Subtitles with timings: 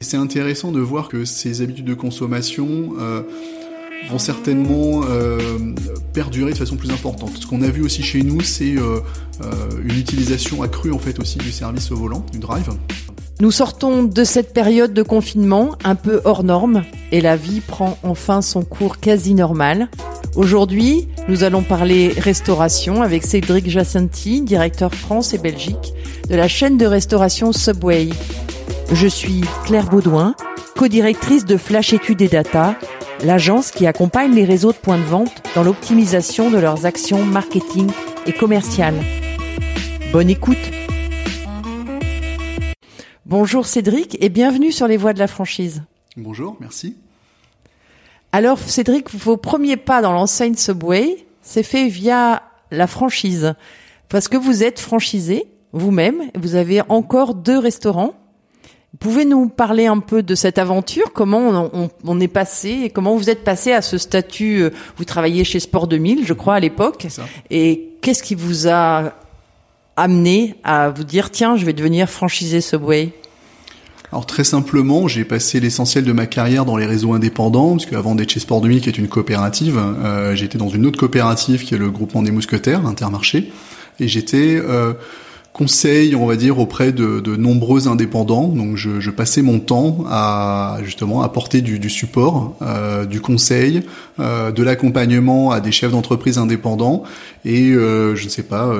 [0.00, 3.22] C'est intéressant de voir que ces habitudes de consommation euh,
[4.08, 5.58] vont certainement euh,
[6.12, 7.32] perdurer de façon plus importante.
[7.40, 9.00] Ce qu'on a vu aussi chez nous, c'est euh,
[9.82, 12.70] une utilisation accrue en fait aussi du service au volant, du drive.
[13.40, 17.98] Nous sortons de cette période de confinement un peu hors norme et la vie prend
[18.04, 19.88] enfin son cours quasi normal.
[20.36, 25.92] Aujourd'hui, nous allons parler restauration avec Cédric Jacenti, directeur France et Belgique
[26.30, 28.10] de la chaîne de restauration Subway.
[28.90, 30.34] Je suis Claire Baudouin,
[30.74, 32.74] co-directrice de Flash Études et Data,
[33.22, 37.90] l'agence qui accompagne les réseaux de points de vente dans l'optimisation de leurs actions marketing
[38.24, 38.98] et commerciales.
[40.10, 40.56] Bonne écoute
[43.26, 45.82] Bonjour Cédric et bienvenue sur les voies de la franchise.
[46.16, 46.96] Bonjour, merci.
[48.32, 53.54] Alors Cédric, vos premiers pas dans l'enseigne Subway, c'est fait via la franchise.
[54.08, 58.14] Parce que vous êtes franchisé vous-même, vous avez encore deux restaurants
[58.96, 61.12] pouvez nous parler un peu de cette aventure?
[61.12, 61.70] Comment
[62.04, 65.60] on, est passé et comment vous êtes passé à ce statut euh, Vous travailliez chez
[65.60, 67.06] Sport 2000, je crois, à l'époque.
[67.50, 69.12] Et qu'est-ce qui vous a
[69.96, 73.12] amené à vous dire tiens, je vais devenir franchisé Subway?
[74.10, 78.14] Alors très simplement, j'ai passé l'essentiel de ma carrière dans les réseaux indépendants, parce qu'avant
[78.14, 81.74] d'être chez Sport 2000, qui est une coopérative, euh, j'étais dans une autre coopérative qui
[81.74, 83.52] est le groupement des mousquetaires, Intermarché,
[84.00, 84.94] et j'étais euh,
[85.58, 88.46] conseil, on va dire, auprès de, de nombreux indépendants.
[88.46, 93.82] Donc, je, je, passais mon temps à justement apporter du, support, euh, du conseil,
[94.20, 97.02] euh, de l'accompagnement à des chefs d'entreprise indépendants.
[97.44, 98.72] Et euh, je ne sais pas,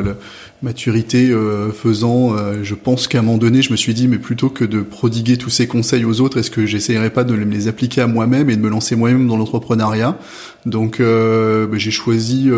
[0.62, 4.48] maturité euh, faisant, je pense qu'à un moment donné, je me suis dit, mais plutôt
[4.48, 8.00] que de prodiguer tous ces conseils aux autres, est-ce que j'essayerais pas de les appliquer
[8.00, 10.18] à moi-même et de me lancer moi-même dans l'entrepreneuriat?
[10.66, 12.50] Donc, bah, j'ai choisi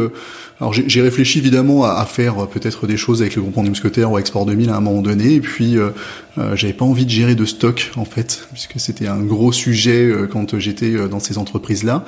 [0.60, 4.18] alors j'ai réfléchi évidemment à, faire euh, peut-être des choses avec le groupe mousquetaires ou
[4.18, 5.88] Export 2000 à un moment donné, et puis euh,
[6.36, 10.04] euh, j'avais pas envie de gérer de stock en fait, puisque c'était un gros sujet
[10.04, 12.04] euh, quand j'étais dans ces entreprises-là.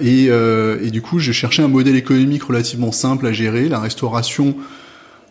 [0.00, 3.68] Et, et, du coup, je cherchais un modèle économique relativement simple à gérer.
[3.68, 4.54] La restauration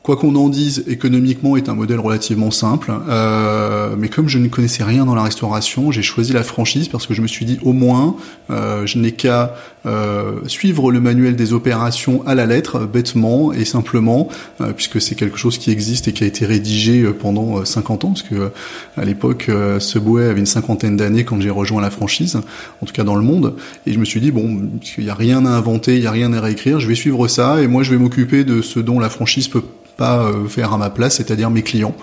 [0.07, 2.93] quoi qu'on en dise, économiquement est un modèle relativement simple.
[3.09, 7.05] Euh, mais comme je ne connaissais rien dans la restauration, j'ai choisi la franchise parce
[7.05, 8.15] que je me suis dit au moins,
[8.49, 9.53] euh, je n'ai qu'à
[9.87, 14.27] euh, suivre le manuel des opérations à la lettre, bêtement et simplement,
[14.59, 18.03] euh, puisque c'est quelque chose qui existe et qui a été rédigé euh, pendant 50
[18.03, 18.51] ans, parce que
[18.97, 19.49] à l'époque,
[19.79, 22.35] Subway avait une cinquantaine d'années quand j'ai rejoint la franchise,
[22.81, 23.55] en tout cas dans le monde.
[23.85, 26.11] Et je me suis dit bon, il n'y a rien à inventer, il n'y a
[26.11, 28.99] rien à réécrire, je vais suivre ça et moi je vais m'occuper de ce dont
[28.99, 29.63] la franchise peut
[29.95, 31.95] pas faire à ma place, c'est-à-dire mes clients.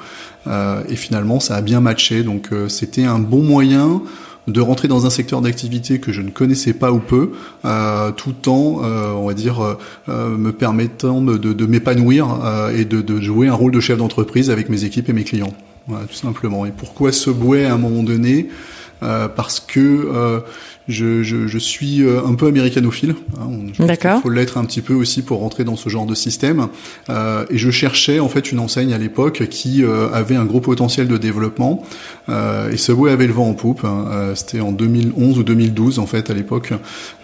[0.47, 2.23] Euh, et finalement, ça a bien matché.
[2.23, 4.03] Donc, c'était un bon moyen
[4.47, 7.33] de rentrer dans un secteur d'activité que je ne connaissais pas ou peu,
[7.65, 9.77] euh, tout en, euh, on va dire,
[10.09, 12.27] euh, me permettant de, m'épanouir
[12.77, 15.55] et de, de, jouer un rôle de chef d'entreprise avec mes équipes et mes clients.
[15.87, 16.67] Voilà, tout simplement.
[16.67, 18.49] Et pourquoi ce bouet à un moment donné?
[19.01, 20.43] Parce que
[20.89, 23.15] je, je, je, suis euh, un peu américanophile.
[23.41, 24.19] Hein, D'accord.
[24.19, 26.69] Il faut l'être un petit peu aussi pour rentrer dans ce genre de système.
[27.09, 30.61] Euh, et je cherchais en fait une enseigne à l'époque qui euh, avait un gros
[30.61, 31.83] potentiel de développement.
[32.29, 33.85] Euh, et Subway avait le vent en poupe.
[33.85, 34.07] Hein.
[34.11, 36.73] Euh, c'était en 2011 ou 2012 en fait à l'époque.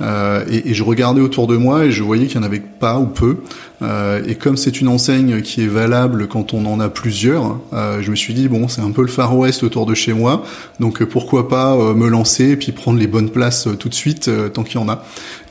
[0.00, 2.98] Et, et, je regardais autour de moi et je voyais qu'il n'y en avait pas
[2.98, 3.38] ou peu.
[3.82, 8.16] Et comme c'est une enseigne qui est valable quand on en a plusieurs, je me
[8.16, 10.44] suis dit bon c'est un peu le Far West autour de chez moi.
[10.80, 14.28] Donc pourquoi pas me lancer et puis prendre les bonnes places euh, tout de suite
[14.28, 15.04] euh, tant qu'il y en a.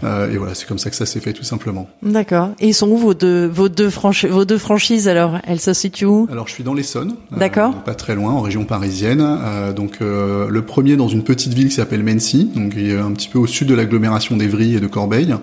[0.03, 1.89] Euh, et voilà, c'est comme ça que ça s'est fait tout simplement.
[2.03, 2.49] D'accord.
[2.59, 3.89] Et ils sont où vos deux vos deux
[4.29, 5.39] vos deux franchises alors?
[5.45, 6.27] Elles se situent où?
[6.31, 7.15] Alors je suis dans l'Essonne.
[7.35, 7.73] D'accord.
[7.83, 9.25] pas très loin, en région parisienne.
[9.75, 13.47] donc le premier dans une petite ville qui s'appelle Mency, donc un petit peu au
[13.47, 15.35] sud de l'agglomération d'Evry et de Corbeil.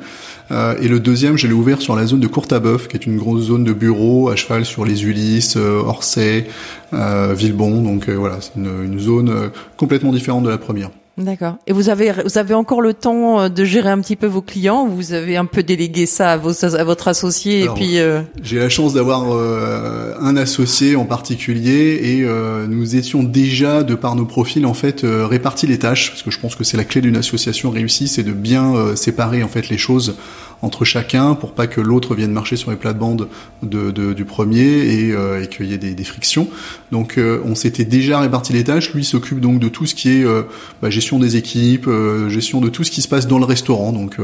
[0.50, 3.44] et le deuxième, je l'ai ouvert sur la zone de Courtabœuf, qui est une grosse
[3.44, 6.47] zone de bureaux à cheval sur les Ulysses, Orsay,
[6.93, 7.82] Villebon.
[7.82, 10.91] Donc voilà, c'est une, une zone complètement différente de la première.
[11.19, 11.57] D'accord.
[11.67, 14.43] Et vous avez vous avez encore le temps euh, de gérer un petit peu vos
[14.43, 17.99] clients Vous avez un peu délégué ça à, vos, à votre associé et puis.
[17.99, 18.21] Euh...
[18.43, 23.95] J'ai la chance d'avoir euh, un associé en particulier et euh, nous étions déjà de
[23.95, 26.77] par nos profils en fait euh, répartis les tâches parce que je pense que c'est
[26.77, 30.17] la clé d'une association réussie, c'est de bien séparer en fait les choses
[30.62, 33.29] entre chacun pour pas que l'autre vienne marcher sur les plates-bandes
[33.62, 36.49] de, de, du premier et, euh, et qu'il y ait des, des frictions.
[36.93, 38.93] Donc euh, on s'était déjà réparti les tâches.
[38.94, 40.43] Lui s'occupe donc de tout ce qui est euh,
[40.82, 41.88] bah, gestion des équipes,
[42.29, 44.17] gestion de tout ce qui se passe dans le restaurant, donc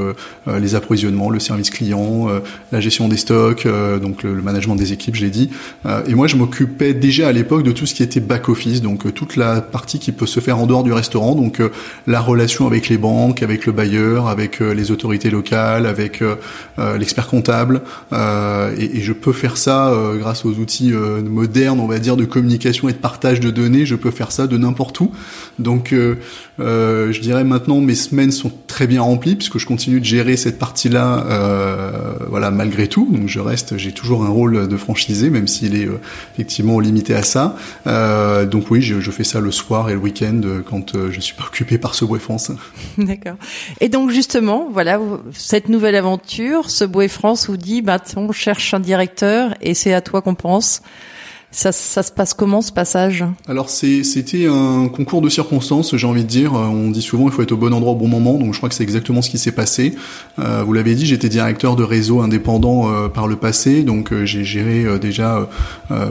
[0.46, 2.28] les approvisionnements, le service client,
[2.70, 3.66] la gestion des stocks,
[4.00, 5.50] donc le, le, management des équipes, je l'ai dit.
[6.06, 9.12] et moi je m'occupais déjà à l'époque de tout ce qui était back office, donc
[9.14, 11.60] toute la partie qui peut se faire en dehors du restaurant, donc
[12.06, 16.21] la relation avec les banques, avec le bailleur, avec les autorités locales, avec
[16.78, 17.82] l'expert comptable,
[18.12, 22.24] et, et, je peux faire ça grâce aux outils euh, modernes, on va dire, de
[22.24, 23.86] communication et de partage de données.
[23.86, 25.12] Je peux faire ça de n'importe où.
[25.58, 26.16] Donc, euh,
[26.60, 30.36] euh, je dirais maintenant, mes semaines sont très bien remplies puisque je continue de gérer
[30.36, 31.26] cette partie-là,
[32.28, 33.08] voilà, malgré tout.
[33.10, 35.88] Donc, je reste, j'ai toujours un rôle de franchisé, même s'il est
[36.34, 37.56] effectivement limité à ça.
[37.86, 41.78] donc oui, je, fais ça le soir et le week-end quand je suis pas occupé
[41.78, 42.52] par ce France.
[42.98, 43.36] D'accord.
[43.80, 45.00] Et donc justement, voilà,
[45.32, 46.11] cette nouvelle aventure,
[46.70, 50.82] ce France vous dit, bah, on cherche un directeur et c'est à toi qu'on pense.
[51.54, 56.28] Ça, se passe comment ce passage Alors c'était un concours de circonstances, j'ai envie de
[56.28, 56.54] dire.
[56.54, 58.70] On dit souvent il faut être au bon endroit au bon moment, donc je crois
[58.70, 59.94] que c'est exactement ce qui s'est passé.
[60.38, 64.24] Euh, vous l'avez dit, j'étais directeur de réseau indépendant euh, par le passé, donc euh,
[64.24, 65.46] j'ai géré déjà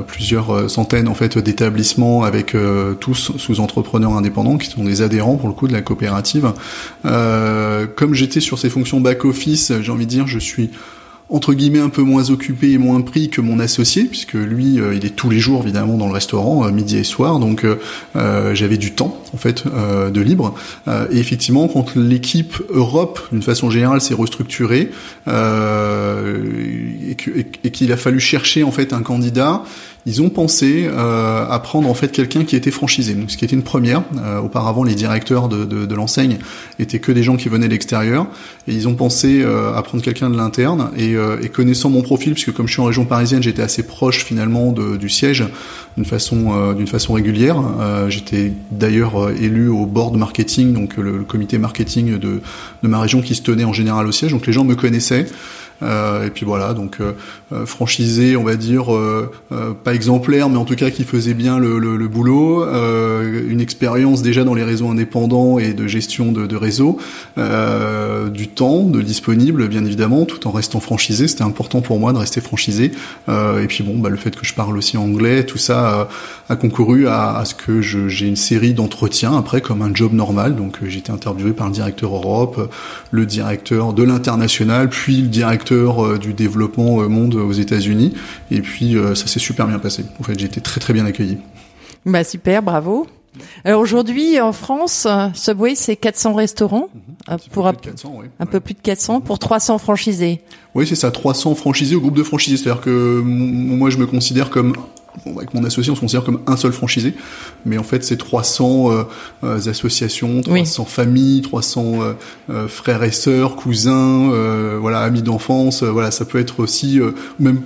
[0.05, 2.55] plusieurs centaines en fait d'établissements avec
[2.99, 6.53] tous sous entrepreneurs indépendants qui sont des adhérents pour le coup de la coopérative.
[7.03, 10.69] comme j'étais sur ces fonctions back office, j'ai envie de dire, je suis
[11.31, 14.93] entre guillemets un peu moins occupé et moins pris que mon associé puisque lui euh,
[14.93, 17.39] il est tous les jours évidemment dans le restaurant euh, midi et soir.
[17.39, 20.53] Donc euh, j'avais du temps en fait de libre.
[21.11, 24.91] Et effectivement quand l'équipe Europe d'une façon générale s'est restructurée
[25.27, 27.15] et
[27.71, 29.63] qu'il a fallu chercher en fait un candidat
[30.05, 33.45] ils ont pensé euh, à prendre en fait quelqu'un qui était franchisé, donc ce qui
[33.45, 34.03] était une première.
[34.17, 36.37] Euh, auparavant, les directeurs de, de, de l'enseigne
[36.79, 38.25] étaient que des gens qui venaient de l'extérieur,
[38.67, 40.89] et ils ont pensé euh, à prendre quelqu'un de l'interne.
[40.97, 43.83] Et, euh, et, connaissant mon profil, puisque comme je suis en région parisienne, j'étais assez
[43.83, 45.45] proche finalement de, du siège
[45.97, 47.57] d'une façon euh, façon régulière.
[48.09, 52.41] j'étais d'ailleurs élu au board marketing, donc le, le comité marketing de,
[52.83, 54.31] de ma région qui se tenait en général au siège.
[54.31, 55.25] Donc les gens me connaissaient.
[55.83, 57.13] Euh, et puis voilà, donc euh,
[57.53, 58.85] euh, franchisé, on va dire
[59.83, 64.21] pas exemplaire, mais en tout cas qui faisait bien le, le, le boulot, une expérience
[64.21, 66.97] déjà dans les réseaux indépendants et de gestion de, de réseau,
[67.37, 71.27] du temps, de disponible bien évidemment, tout en restant franchisé.
[71.27, 72.91] C'était important pour moi de rester franchisé.
[73.27, 76.07] et puis bon, bah, le fait que je parle aussi anglais, tout ça
[76.49, 80.55] a concouru à, à ce que j'ai une série d'entretiens après comme un job normal.
[80.55, 82.71] Donc j'ai été interviewé par le directeur Europe,
[83.11, 88.13] le directeur de l'international, puis le directeur euh, du développement euh, monde aux États-Unis.
[88.49, 90.03] Et puis euh, ça s'est super bien passé.
[90.19, 91.37] En fait, j'ai été très très bien accueilli.
[92.05, 93.07] Bah super, bravo.
[93.63, 97.37] Alors aujourd'hui en France, Subway c'est 400 restaurants mhm.
[97.51, 98.25] pour un, peu, 400, oui.
[98.39, 100.41] un peu plus de 400 pour 300 franchisés.
[100.75, 102.57] Oui, c'est ça, 300 franchisés au groupe de franchisés.
[102.57, 104.73] C'est-à-dire que moi je me considère comme
[105.25, 107.13] avec mon associé, on se considère comme un seul franchisé,
[107.65, 109.03] mais en fait, c'est 300 euh,
[109.43, 111.99] euh, associations, 300 familles, 300
[112.49, 114.31] euh, frères et sœurs, cousins,
[114.79, 115.83] voilà, amis d'enfance.
[115.83, 116.99] voilà, ça peut être aussi
[117.39, 117.61] même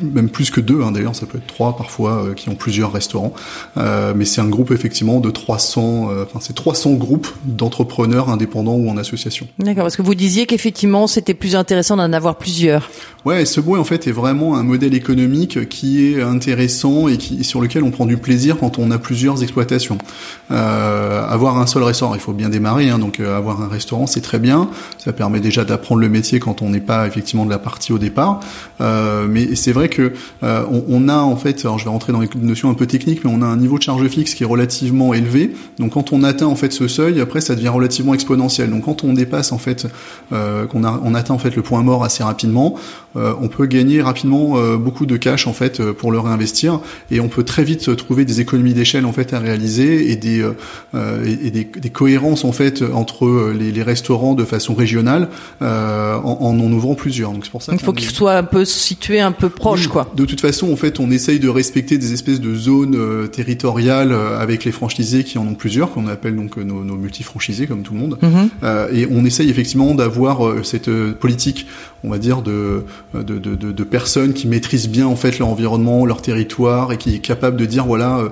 [0.00, 2.92] même plus que deux, hein, d'ailleurs, ça peut être trois parfois euh, qui ont plusieurs
[2.92, 3.32] restaurants.
[3.76, 8.74] Euh, mais c'est un groupe effectivement de 300, euh, enfin c'est 300 groupes d'entrepreneurs indépendants
[8.74, 9.48] ou en association.
[9.58, 12.90] D'accord, parce que vous disiez qu'effectivement c'était plus intéressant d'en avoir plusieurs.
[13.24, 17.44] Ouais, ce bois en fait est vraiment un modèle économique qui est intéressant et qui
[17.44, 19.98] sur lequel on prend du plaisir quand on a plusieurs exploitations.
[20.48, 24.38] avoir un seul restaurant, il faut bien démarrer, hein, donc avoir un restaurant c'est très
[24.38, 27.92] bien, ça permet déjà d'apprendre le métier quand on n'est pas effectivement de la partie
[27.92, 28.40] au départ.
[28.80, 32.20] Euh, mais c'est vrai que euh, on, a en fait, alors je vais rentrer dans
[32.20, 34.46] les notions un peu techniques, mais on a un niveau de charge fixe qui est
[34.46, 35.52] relativement élevé.
[35.78, 38.70] Donc quand on atteint en fait ce seuil, après ça devient relativement exponentiel.
[38.70, 39.86] Donc quand on dépasse en fait,
[40.32, 43.07] euh, qu'on on atteint en fait le point mort assez rapidement, euh,
[43.40, 47.28] on peut gagner rapidement euh, beaucoup de cash en fait pour le réinvestir et on
[47.28, 50.44] peut très vite trouver des économies d'échelle en fait à réaliser et des
[50.94, 55.28] et des, des, cohérences en fait entre les, les restaurants de façon régionale
[55.60, 57.32] en, en, en ouvrant plusieurs.
[57.32, 57.72] Donc c'est pour ça.
[57.72, 60.10] Il faut qu'il soit un peu situé un peu proche, quoi.
[60.14, 64.12] De toute façon, en fait, on essaye de respecter des espèces de zones euh, territoriales
[64.12, 67.66] euh, avec les franchisés qui en ont plusieurs, qu'on appelle donc euh, nos, nos multifranchisés,
[67.66, 68.18] comme tout le monde.
[68.22, 68.48] Mhm.
[68.92, 71.66] et on essaye effectivement d'avoir cette politique,
[72.04, 72.84] on va dire, de
[73.14, 77.14] de, de, de, personnes qui maîtrisent bien en fait leur environnement, leur territoire, et qui
[77.14, 78.30] est capable de dire voilà,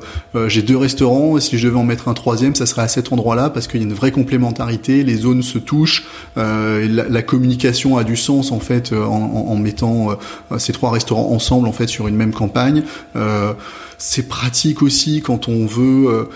[0.49, 3.13] j'ai deux restaurants, et si je devais en mettre un troisième, ça serait à cet
[3.13, 6.07] endroit-là parce qu'il y a une vraie complémentarité, les zones se touchent,
[6.37, 10.19] la, la, communication a du sens en fait en, en, en mettant
[10.59, 12.83] ces trois restaurants ensemble en fait sur une même campagne.
[13.17, 13.53] Euh,
[13.99, 16.29] c'est pratique aussi quand on veut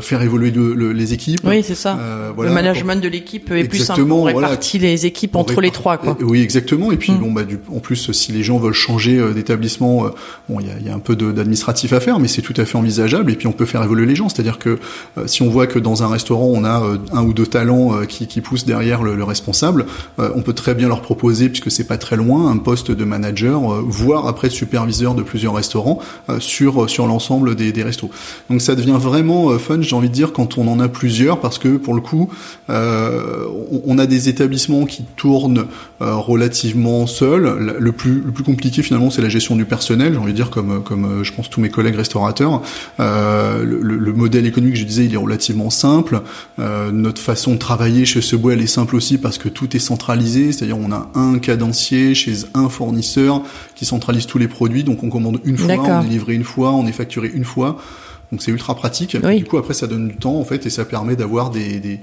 [0.00, 1.40] faire évoluer les équipes.
[1.44, 1.98] Oui, c'est ça.
[2.38, 4.02] le management de l'équipe est plus simple.
[4.10, 5.96] On répartit les équipes entre les trois.
[5.96, 6.16] Quoi.
[6.20, 6.92] Oui, exactement.
[6.92, 7.18] Et puis mm.
[7.18, 10.06] bon, bah, du, en plus, si les gens veulent changer d'établissement,
[10.48, 12.64] bon, il y a, y a, un peu d'administratif à faire, mais c'est tout à
[12.64, 13.30] fait envisageable.
[13.30, 14.28] Et puis on peut faire évoluer les gens.
[14.28, 14.78] C'est-à-dire que
[15.26, 16.82] si on voit que dans un restaurant on a
[17.12, 19.86] un ou deux talents qui, qui poussent derrière le, le responsable,
[20.18, 23.60] on peut très bien leur proposer, puisque c'est pas très loin, un poste de manager,
[23.82, 26.00] voire après superviseur de plusieurs restaurants
[26.38, 28.10] sur sur l'ensemble des, des restos.
[28.50, 31.58] Donc ça devient vraiment fun, j'ai envie de dire, quand on en a plusieurs, parce
[31.58, 32.30] que pour le coup,
[32.70, 33.46] euh,
[33.86, 35.66] on, a des établissements qui tournent
[36.00, 37.76] euh, relativement seuls.
[37.78, 40.12] Le plus, le plus compliqué finalement, c'est la gestion du personnel.
[40.14, 42.62] J'ai envie de dire, comme, comme euh, je pense tous mes collègues restaurateurs,
[42.98, 46.20] le, le, modèle économique, je disais, il est relativement simple.
[46.58, 50.52] notre façon de travailler chez Subway, elle est simple aussi parce que tout est centralisé,
[50.52, 53.42] c'est-à-dire on a un cadencier chez un fournisseur
[53.82, 56.70] qui centralise tous les produits, donc on commande une fois, on est livré une fois,
[56.70, 57.78] on est facturé une fois.
[58.30, 59.16] Donc c'est ultra pratique.
[59.16, 61.98] Du coup après ça donne du temps en fait et ça permet d'avoir des, des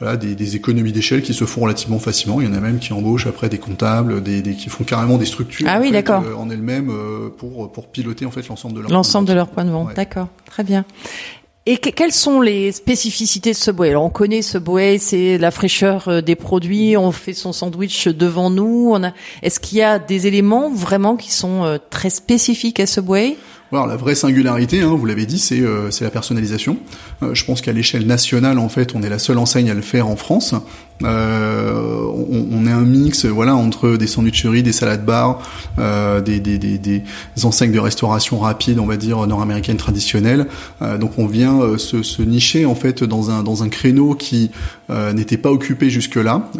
[0.00, 2.40] voilà des, des économies d'échelle qui se font relativement facilement.
[2.40, 5.18] Il y en a même qui embauchent après des comptables, des, des qui font carrément
[5.18, 5.92] des structures ah, oui.
[5.94, 9.48] Euh, en elles-mêmes euh, pour pour piloter en fait l'ensemble de leur l'ensemble de leurs
[9.48, 9.94] points de vente.
[9.94, 10.84] D'accord, très bien.
[11.72, 16.20] Et quelles sont les spécificités de Subway Alors on connaît Subway, c'est la fraîcheur euh,
[16.20, 18.90] des produits, on fait son sandwich devant nous.
[18.92, 19.12] On a...
[19.42, 23.36] Est-ce qu'il y a des éléments vraiment qui sont très spécifiques à Subway
[23.72, 26.76] alors la vraie singularité, hein, vous l'avez dit, c'est euh, la personnalisation.
[27.22, 29.80] Euh, je pense qu'à l'échelle nationale, en fait, on est la seule enseigne à le
[29.80, 30.54] faire en France.
[31.02, 35.40] Euh, on, on, est un mix, voilà, entre des sandwicheries, des salades bars,
[35.78, 37.02] euh, des, des, des, des,
[37.44, 40.46] enseignes de restauration rapide, on va dire nord-américaine traditionnelle.
[40.82, 44.14] Euh, donc on vient euh, se, se, nicher en fait dans un dans un créneau
[44.14, 44.50] qui
[44.90, 46.50] euh, n'était pas occupé jusque-là.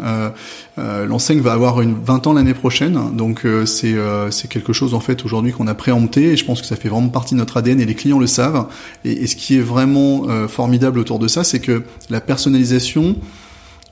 [0.77, 3.95] L'enseigne va avoir une 20 ans l'année prochaine, donc c'est
[4.31, 6.89] c'est quelque chose en fait aujourd'hui qu'on a préempté et je pense que ça fait
[6.89, 8.65] vraiment partie de notre ADN et les clients le savent.
[9.05, 13.15] Et, et ce qui est vraiment formidable autour de ça, c'est que la personnalisation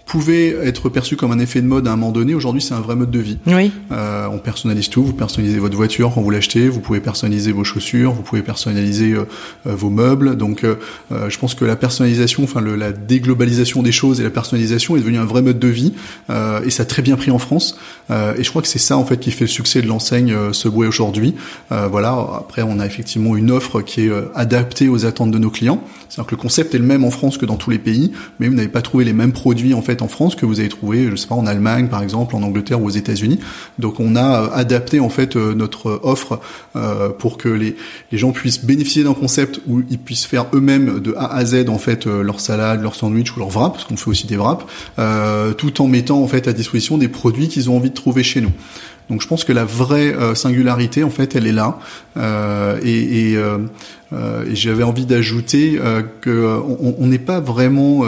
[0.09, 2.81] pouvait être perçu comme un effet de mode à un moment donné, aujourd'hui c'est un
[2.81, 3.37] vrai mode de vie.
[3.45, 3.71] Oui.
[3.91, 7.63] Euh, on personnalise tout, vous personnalisez votre voiture quand vous l'achetez, vous pouvez personnaliser vos
[7.63, 9.25] chaussures, vous pouvez personnaliser euh,
[9.67, 10.35] euh vos meubles.
[10.35, 10.75] Donc euh,
[11.11, 14.95] euh, je pense que la personnalisation, enfin le, la déglobalisation des choses et la personnalisation
[14.95, 15.93] est devenue un vrai mode de vie
[16.65, 17.77] et ça a très bien pris en France.
[18.09, 20.87] et je crois que c'est ça en fait qui fait le succès de l'enseigne Subway
[20.87, 21.35] aujourd'hui.
[21.69, 22.09] voilà.
[22.39, 25.83] Après on a effectivement une offre qui est adaptée aux attentes de nos clients.
[26.09, 28.47] C'est-à-dire que le concept est le même en France que dans tous les pays, mais
[28.47, 31.07] vous n'avez pas trouvé les mêmes produits en fait en France que vous avez trouvé,
[31.09, 33.39] je sais pas, en Allemagne par exemple, en Angleterre ou aux États-Unis.
[33.77, 36.39] Donc on a euh, adapté en fait euh, notre offre
[36.75, 37.75] euh, pour que les,
[38.11, 41.69] les gens puissent bénéficier d'un concept où ils puissent faire eux-mêmes de A à Z
[41.69, 44.65] en fait leur salade, leur sandwich ou leur wrap, parce qu'on fait aussi des wraps,
[45.57, 48.41] tout en mettant en fait à disposition des produits qu'ils ont envie de trouver chez
[48.41, 48.51] nous.
[49.09, 51.79] Donc je pense que la vraie singularité, en fait, elle est là.
[52.17, 53.57] Euh, et, et, euh,
[54.11, 55.79] et j'avais envie d'ajouter
[56.21, 56.59] que
[56.99, 58.03] on n'est pas vraiment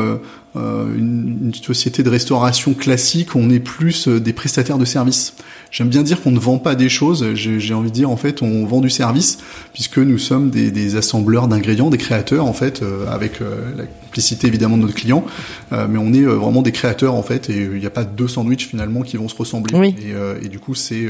[0.58, 5.36] euh, une, société de restauration classique, on est plus euh, des prestataires de services.
[5.70, 8.42] J'aime bien dire qu'on ne vend pas des choses, j'ai envie de dire en fait
[8.42, 9.38] on vend du service,
[9.74, 14.48] puisque nous sommes des, des assembleurs d'ingrédients, des créateurs en fait, euh, avec la complicité
[14.48, 15.24] évidemment de notre client,
[15.72, 18.68] mais on est vraiment des créateurs en fait, et il n'y a pas deux sandwichs
[18.68, 19.96] finalement qui vont se ressembler.
[20.04, 21.08] Et, et, du coup c'est,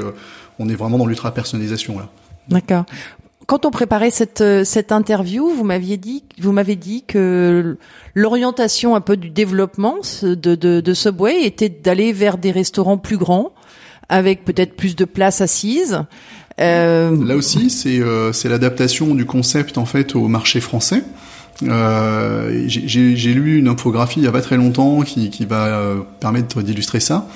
[0.60, 2.10] on est vraiment dans l'ultra personnalisation là.
[2.48, 2.86] D'accord
[3.52, 7.76] quand on préparait cette euh, cette interview, vous m'aviez dit vous m'avez dit que
[8.16, 13.18] l'orientation un peu du développement de de, de Subway était d'aller vers des restaurants plus
[13.18, 13.52] grands
[14.08, 16.00] avec peut-être plus de places assises.
[16.62, 17.26] Euh...
[17.26, 21.04] Là aussi, c'est euh, c'est l'adaptation du concept en fait au marché français.
[21.64, 25.98] Euh, J'ai lu une infographie il y a pas très longtemps qui, qui va euh,
[26.22, 27.28] permettre d'illustrer ça.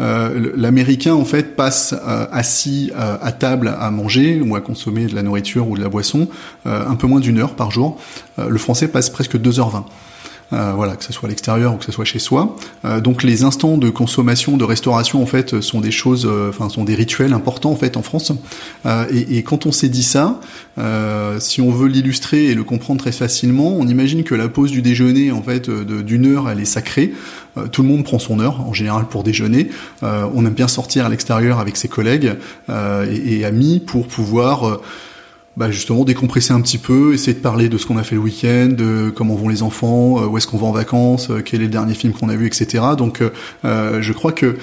[0.00, 5.06] Euh, l'américain en fait passe euh, assis euh, à table à manger ou à consommer
[5.06, 6.28] de la nourriture ou de la boisson
[6.64, 7.98] un peu moins d'une heure par jour.
[8.36, 9.84] le français passe presque 2h20.
[10.54, 12.56] Euh, voilà, que ce soit à l'extérieur ou que ce soit chez soi.
[12.86, 16.70] Euh, donc les instants de consommation, de restauration en fait sont des choses, euh, enfin
[16.70, 18.32] sont des rituels importants en fait en France.
[19.10, 20.40] Et, et, quand on s'est dit ça,
[21.38, 24.82] si on veut l'illustrer et le comprendre très facilement, on imagine que la pause du
[24.82, 27.12] déjeuner en fait d'une heure, elle est sacrée.
[27.72, 29.68] tout le monde prend son heure en général pour déjeuner.
[30.02, 32.34] on aime bien sortir à l'extérieur avec ses collègues
[32.70, 34.80] et, et, amis pour pouvoir
[35.58, 38.20] bah justement décompresser un petit peu, essayer de parler de ce qu'on a fait le
[38.20, 41.62] week-end, de comment vont les enfants, euh, où est-ce qu'on va en vacances, euh, quel
[41.62, 42.84] est le dernier film qu'on a vu, etc.
[42.96, 43.20] Donc
[43.64, 44.56] euh, je crois que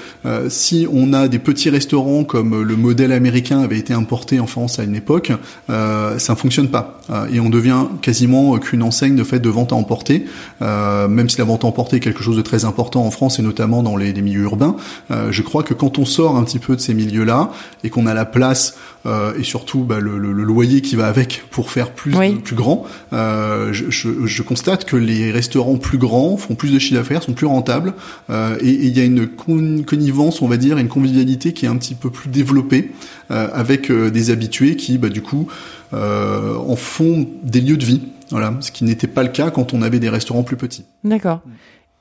[0.47, 4.79] si on a des petits restaurants comme le modèle américain avait été importé en France
[4.79, 5.33] à une époque,
[5.67, 6.99] ça ne fonctionne pas
[7.31, 10.25] et on devient quasiment qu'une enseigne de fait de vente à emporter,
[10.61, 13.41] même si la vente à emporter est quelque chose de très important en France et
[13.41, 14.75] notamment dans les, les milieux urbains.
[15.09, 17.51] je crois que quand on sort un petit peu de ces milieux-là
[17.83, 18.94] et qu'on a la place euh,
[19.37, 23.71] et surtout bah, le, le, loyer qui va avec pour faire plus plus grand, euh,
[23.71, 27.33] je, je, je, constate que les restaurants plus grands font plus de chiffre d'affaires, sont
[27.33, 27.93] plus rentables,
[28.29, 31.77] euh, et il y a une connivence, on va dire, une convivialité qui est un
[31.77, 32.91] petit peu plus développée
[33.31, 35.47] euh, avec euh, des habitués qui, bah, du coup,
[35.93, 38.01] en font des lieux de vie.
[38.29, 40.83] Voilà, ce qui n'était pas le cas quand on avait des restaurants plus petits.
[41.05, 41.41] D'accord.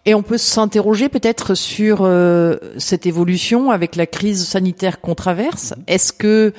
[0.06, 5.75] Et on peut s'interroger peut-être sur euh, cette évolution avec la crise sanitaire qu'on traverse.
[5.87, 6.52] Est-ce que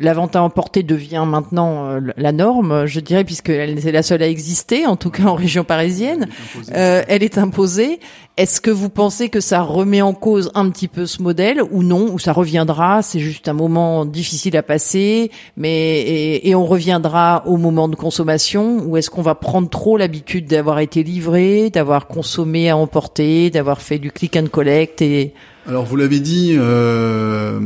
[0.00, 4.22] la vente à emporter devient maintenant euh, la norme, je dirais, puisque c'est la seule
[4.22, 6.28] à exister, en tout cas en région parisienne.
[6.74, 8.00] Euh, elle est imposée.
[8.36, 11.82] Est-ce que vous pensez que ça remet en cause un petit peu ce modèle ou
[11.82, 16.64] non, ou ça reviendra C'est juste un moment difficile à passer, mais et, et on
[16.64, 18.78] reviendra au moment de consommation.
[18.86, 23.82] Ou est-ce qu'on va prendre trop l'habitude d'avoir été livré, d'avoir consommé à emporter, d'avoir
[23.82, 25.34] fait du click and collect et
[25.68, 27.60] alors vous l'avez dit, euh,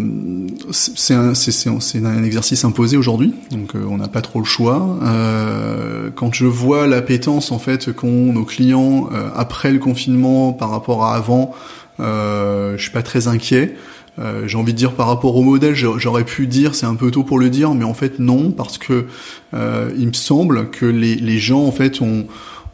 [0.73, 4.99] c'est un, exercice imposé aujourd'hui, donc euh, on n'a pas trop le choix.
[5.05, 10.71] Euh, quand je vois l'appétence en fait qu'ont nos clients euh, après le confinement par
[10.71, 11.55] rapport à avant,
[12.01, 13.77] euh, je suis pas très inquiet.
[14.19, 17.13] Euh, j'ai envie de dire par rapport au modèle, j'aurais pu dire c'est un peu
[17.13, 19.07] tôt pour le dire, mais en fait non parce que
[19.55, 22.27] il me semble que les, les gens en fait ont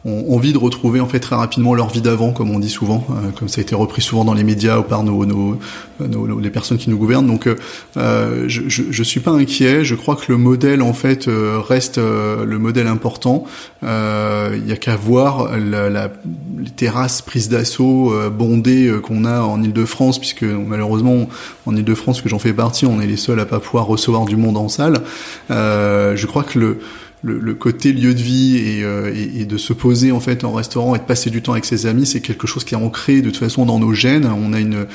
[0.09, 3.05] ont envie de retrouver en fait très rapidement leur vie d'avant, comme on dit souvent,
[3.11, 5.59] euh, comme ça a été repris souvent dans les médias ou par nos, nos,
[5.99, 7.27] nos les personnes qui nous gouvernent.
[7.27, 7.55] Donc, euh,
[7.97, 9.83] euh, je, je, je, suis pas inquiet.
[9.83, 13.45] Je crois que le modèle en fait reste le modèle important.
[13.81, 16.11] Il y a qu'à voir la, la,
[16.57, 21.29] les terrasses prises d'assaut bondées qu'on a en Île-de-France, puisque malheureusement
[21.65, 24.35] en Île-de-France, que j'en fais partie, on est les seuls à pas pouvoir recevoir du
[24.35, 25.01] monde en salle.
[25.49, 26.79] je crois que le
[27.21, 30.43] le, le, côté lieu de vie et, euh, et, et, de se poser en fait
[30.43, 32.77] en restaurant et de passer du temps avec ses amis, c'est quelque chose qui est
[32.77, 34.25] ancré de toute façon dans nos gènes.
[34.25, 34.87] On a une,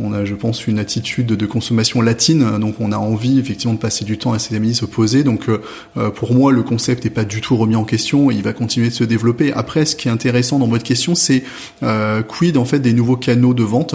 [0.00, 3.78] on a, je pense, une attitude de consommation latine, donc on a envie effectivement de
[3.78, 5.22] passer du temps avec ses amis, se poser.
[5.22, 5.60] Donc euh,
[5.96, 8.52] euh, pour moi, le concept n'est pas du tout remis en question, et il va
[8.52, 9.52] continuer de se développer.
[9.52, 11.44] Après, ce qui est intéressant dans votre question, c'est
[11.82, 13.94] euh, quid en fait des nouveaux canaux de vente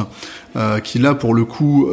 [0.84, 1.90] qui là pour le coup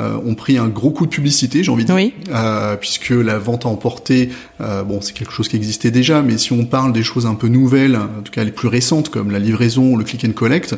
[0.00, 3.38] euh, ont pris un gros coup de publicité, j'ai envie de dire, euh, puisque la
[3.38, 4.30] vente à emporter,
[4.60, 7.34] euh, bon, c'est quelque chose qui existait déjà, mais si on parle des choses un
[7.34, 10.76] peu nouvelles, en tout cas les plus récentes, comme la livraison, le click and collect,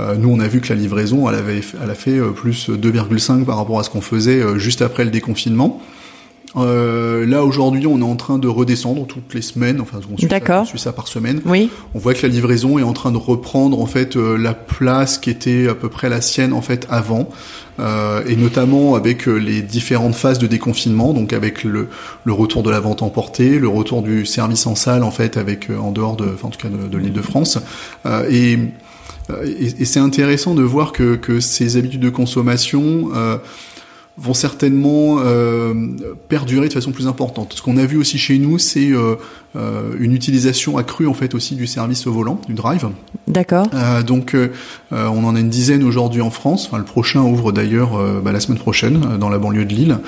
[0.00, 3.44] euh, nous on a vu que la livraison, elle avait, elle a fait plus 2,5
[3.44, 5.82] par rapport à ce qu'on faisait juste après le déconfinement.
[6.56, 9.80] Euh, là aujourd'hui, on est en train de redescendre toutes les semaines.
[9.80, 11.40] Enfin, on suit, ça, on suit ça, par semaine.
[11.46, 11.68] Oui.
[11.94, 15.18] On voit que la livraison est en train de reprendre en fait euh, la place
[15.18, 17.28] qui était à peu près la sienne en fait avant,
[17.80, 21.12] euh, et notamment avec euh, les différentes phases de déconfinement.
[21.12, 21.88] Donc avec le,
[22.24, 25.70] le retour de la vente emportée, le retour du service en salle en fait avec
[25.70, 27.58] en dehors de, enfin, en tout cas de, de l'Île-de-France,
[28.30, 28.58] et
[29.46, 33.38] et, et c'est intéressant de voir que, que ces habitudes de consommation euh,
[34.16, 35.74] vont certainement euh,
[36.28, 37.54] perdurer de façon plus importante.
[37.54, 39.16] Ce qu'on a vu aussi chez nous, c'est euh,
[39.54, 42.88] une utilisation accrue en fait aussi du service au volant, du drive.
[43.28, 43.66] D'accord.
[43.72, 44.48] Euh, donc euh,
[44.90, 46.66] on en a une dizaine aujourd'hui en France.
[46.66, 49.98] Enfin, le prochain ouvre d'ailleurs bah, la semaine prochaine dans la banlieue de Lille.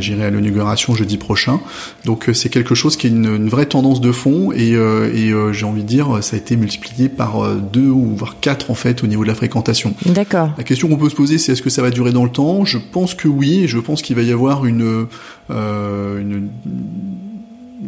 [0.00, 1.60] J'irai à l'inauguration jeudi prochain.
[2.04, 5.64] Donc c'est quelque chose qui est une, une, vraie tendance de fond et, et j'ai
[5.64, 9.06] envie de dire ça a été multiplié par deux ou voire quatre en fait au
[9.06, 9.94] niveau de la fréquentation.
[10.06, 10.50] D'accord.
[10.58, 12.64] La question qu'on peut se poser c'est est-ce que ça va durer dans le temps?
[12.64, 13.64] Je pense que oui.
[13.66, 15.06] Je pense qu'il va y avoir une,
[15.50, 16.48] une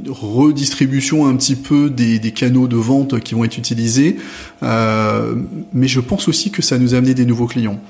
[0.08, 4.16] redistribution un petit peu des, des, canaux de vente qui vont être utilisés,
[4.62, 5.34] euh,
[5.72, 7.80] mais je pense aussi que ça nous a amené des nouveaux clients.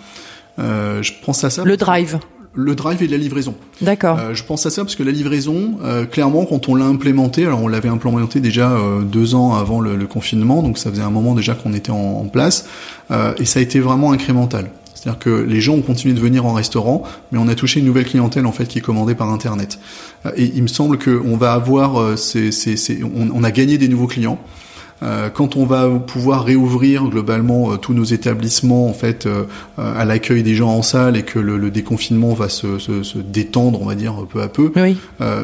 [0.58, 1.64] Euh, je pense à ça.
[1.64, 2.18] Le drive.
[2.52, 3.54] Le drive et la livraison.
[3.80, 4.18] D'accord.
[4.18, 7.46] Euh, je pense à ça parce que la livraison, euh, clairement, quand on l'a implémenté,
[7.46, 11.02] alors on l'avait implémenté déjà euh, deux ans avant le, le, confinement, donc ça faisait
[11.02, 12.66] un moment déjà qu'on était en, en place,
[13.38, 14.70] et ça a été vraiment incrémental.
[15.00, 17.86] C'est-à-dire que les gens ont continué de venir en restaurant, mais on a touché une
[17.86, 19.78] nouvelle clientèle en fait qui est commandée par internet.
[20.36, 23.78] Et il me semble qu'on va avoir, euh, ces, ces, ces, on, on, a gagné
[23.78, 24.38] des nouveaux clients.
[25.02, 29.26] Euh, quand on va pouvoir réouvrir globalement euh, tous nos établissements en fait
[29.78, 33.16] à l'accueil des gens en salle et que le, le déconfinement va se, se, se,
[33.16, 34.98] détendre, on va dire peu à peu, oui.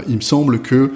[0.07, 0.92] il me semble que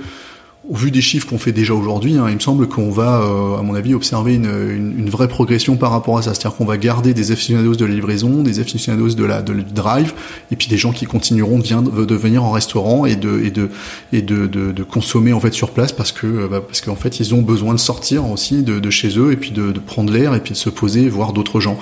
[0.68, 3.58] au vu des chiffres qu'on fait déjà aujourd'hui, hein, il me semble qu'on va, euh,
[3.58, 6.34] à mon avis, observer une, une, une, vraie progression par rapport à ça.
[6.34, 10.12] C'est-à-dire qu'on va garder des aficionados de la livraison, des aficionados de la de drive,
[10.52, 13.70] et puis des gens qui continueront de, de venir en restaurant et de et de
[14.12, 16.96] et de, de, de consommer en fait sur place parce que euh, bah, parce qu'en
[16.96, 19.80] fait ils ont besoin de sortir aussi de, de chez eux et puis de, de
[19.80, 21.78] prendre l'air et puis de se poser, voir d'autres gens.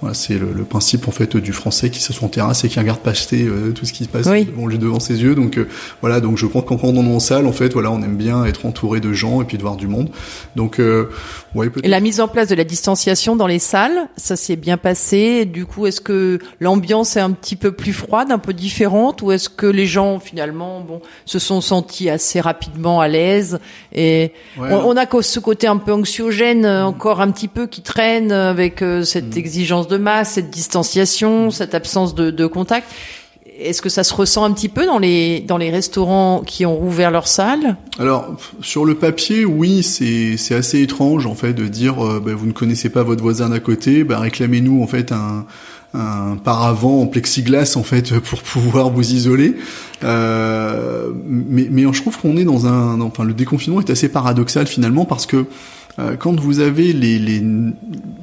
[0.00, 2.78] Voilà, c'est le, le, principe en fait du français qui s'assoit en terrasse et qui
[2.78, 4.44] regarde passer euh, tout ce qui se passe oui.
[4.44, 5.34] devant, devant ses yeux.
[5.34, 5.68] Donc euh,
[6.00, 8.16] voilà, donc je crois qu'en quand on est en salle, en fait, voilà, on aime
[8.16, 10.10] bien être entouré de gens et puis de voir du monde.
[10.56, 11.08] Donc, euh,
[11.54, 14.76] ouais, Et la mise en place de la distanciation dans les salles, ça s'est bien
[14.76, 15.44] passé.
[15.44, 19.32] Du coup, est-ce que l'ambiance est un petit peu plus froide, un peu différente, ou
[19.32, 23.58] est-ce que les gens finalement, bon, se sont sentis assez rapidement à l'aise
[23.92, 28.32] et on, a ce côté un peu anxiogène euh, encore un petit peu qui traîne
[28.32, 29.38] avec euh, cette mm.
[29.38, 32.88] exigence de masse, cette distanciation, cette absence de, de contact.
[33.60, 36.76] Est-ce que ça se ressent un petit peu dans les dans les restaurants qui ont
[36.76, 37.76] rouvert leurs salles?
[37.98, 42.32] Alors sur le papier, oui, c'est c'est assez étrange en fait de dire euh, bah,
[42.36, 45.44] vous ne connaissez pas votre voisin d'à côté, bah, réclamez-nous en fait un
[45.94, 49.56] un paravent en plexiglas en fait pour pouvoir vous isoler.
[50.04, 54.66] Euh, mais, mais je trouve qu'on est dans un, enfin le déconfinement est assez paradoxal
[54.66, 55.46] finalement parce que
[55.98, 57.42] euh, quand vous avez les, les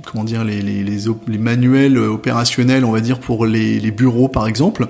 [0.06, 4.28] comment dire les, les, les, les, manuels opérationnels, on va dire pour les, les bureaux
[4.28, 4.88] par exemple,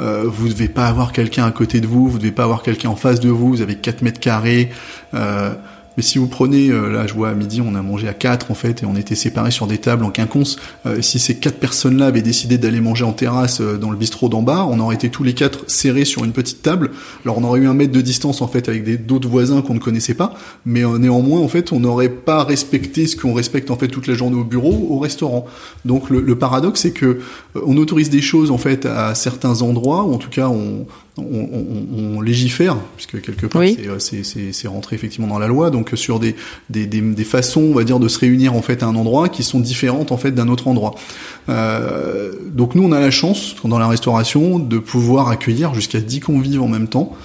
[0.00, 2.90] euh, vous devez pas avoir quelqu'un à côté de vous, vous devez pas avoir quelqu'un
[2.90, 4.70] en face de vous, vous avez 4 mètres carrés.
[5.14, 5.54] Euh,
[5.96, 8.50] mais si vous prenez, euh, là je vois à midi on a mangé à quatre
[8.50, 10.56] en fait et on était séparés sur des tables en quinconce.
[10.86, 14.28] Euh, si ces quatre personnes-là avaient décidé d'aller manger en terrasse euh, dans le bistrot
[14.28, 16.90] d'en bas, on aurait été tous les quatre serrés sur une petite table.
[17.24, 19.80] Alors on aurait eu un mètre de distance en fait avec d'autres voisins qu'on ne
[19.80, 23.88] connaissait pas, mais néanmoins en fait on n'aurait pas respecté ce qu'on respecte en fait
[23.88, 25.46] toute la journée au bureau, au restaurant.
[25.84, 27.20] Donc le, le paradoxe c'est que
[27.54, 30.86] on autorise des choses en fait à certains endroits, ou en tout cas on,
[31.18, 36.20] on, on, légifère, puisque quelque part euh, c'est rentré effectivement dans la loi, donc sur
[36.20, 36.36] des,
[36.70, 39.28] des, des, des, façons, on va dire, de se réunir en fait à un endroit
[39.28, 40.94] qui sont différentes en fait d'un autre endroit.
[41.48, 46.20] Euh, donc nous on a la chance dans la restauration de pouvoir accueillir jusqu'à 10
[46.20, 47.16] convives en même temps.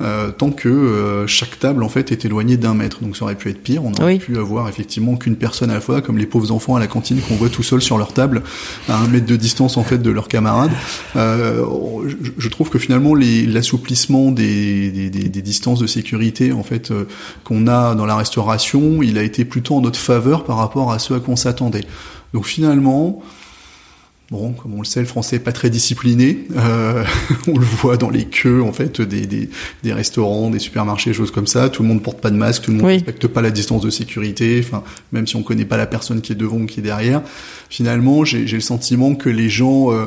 [0.00, 3.02] Euh, tant que euh, chaque table en fait est éloignée d'un mètre.
[3.02, 3.84] Donc ça aurait pu être pire.
[3.84, 6.80] On aurait pu avoir effectivement qu'une personne à la fois, comme les pauvres enfants à
[6.80, 8.42] la cantine qu'on voit tout seuls sur leur table,
[8.88, 10.72] à un mètre de distance en fait de leurs camarades.
[11.16, 11.64] Euh,
[12.06, 16.90] je, je, trouve que finalement l'assouplissement des, des, des, des, distances de sécurité en fait
[16.90, 17.04] euh,
[17.44, 20.98] qu'on a dans la restauration, il a été plutôt en notre faveur par rapport à
[20.98, 21.84] ce à quoi on s'attendait.
[22.32, 23.22] Donc finalement,
[24.30, 26.46] Bon, comme on le sait, le français est pas très discipliné.
[26.56, 27.04] Euh,
[27.48, 29.50] on le voit dans les queues en fait des, des,
[29.82, 31.68] des, restaurants, des supermarchés, choses comme ça.
[31.68, 33.82] Tout le monde porte pas de masque, tout le monde ne respecte pas la distance
[33.82, 34.62] de sécurité.
[34.64, 37.22] Enfin, même si on connaît pas la personne qui est devant ou qui est derrière,
[37.70, 40.06] finalement, j'ai le sentiment que les gens euh,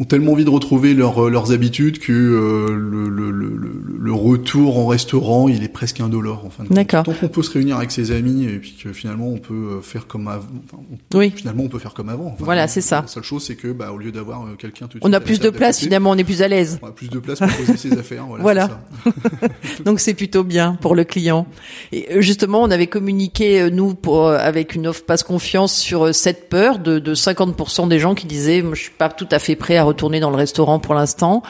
[0.00, 4.12] ont tellement envie de retrouver leur, euh, leurs habitudes que euh, le, le, le, le,
[4.12, 6.44] retour en restaurant, il est presque indolore.
[6.46, 7.02] Enfin, D'accord.
[7.02, 9.80] Tant qu'on peut se réunir avec ses amis et puis que finalement on peut euh,
[9.80, 10.46] faire comme avant.
[10.64, 10.82] Enfin,
[11.14, 11.32] oui.
[11.34, 12.26] Finalement, on peut faire comme avant.
[12.26, 13.00] Enfin, voilà, c'est ça.
[13.00, 15.50] La seule chose, c'est que bah, au lieu d'avoir quelqu'un tout on a plus de
[15.50, 15.80] place.
[15.80, 16.78] Finalement, on est plus à l'aise.
[16.80, 18.24] On a plus de place pour poser ses affaires.
[18.26, 18.42] Voilà.
[18.42, 18.80] voilà.
[19.84, 21.46] Donc c'est plutôt bien pour le client.
[21.90, 26.78] Et justement, on avait communiqué nous pour avec une offre passe confiance sur cette peur
[26.78, 29.87] de, de 50% des gens qui disaient, je suis pas tout à fait prêt à
[29.88, 31.42] retourner dans le restaurant pour l'instant.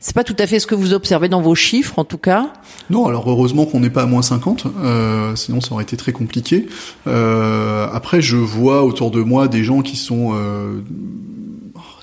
[0.00, 2.52] C'est pas tout à fait ce que vous observez dans vos chiffres, en tout cas.
[2.90, 6.12] Non, alors heureusement qu'on n'est pas à moins 50, euh, sinon ça aurait été très
[6.12, 6.68] compliqué.
[7.06, 10.80] Euh, après, je vois autour de moi des gens qui sont euh,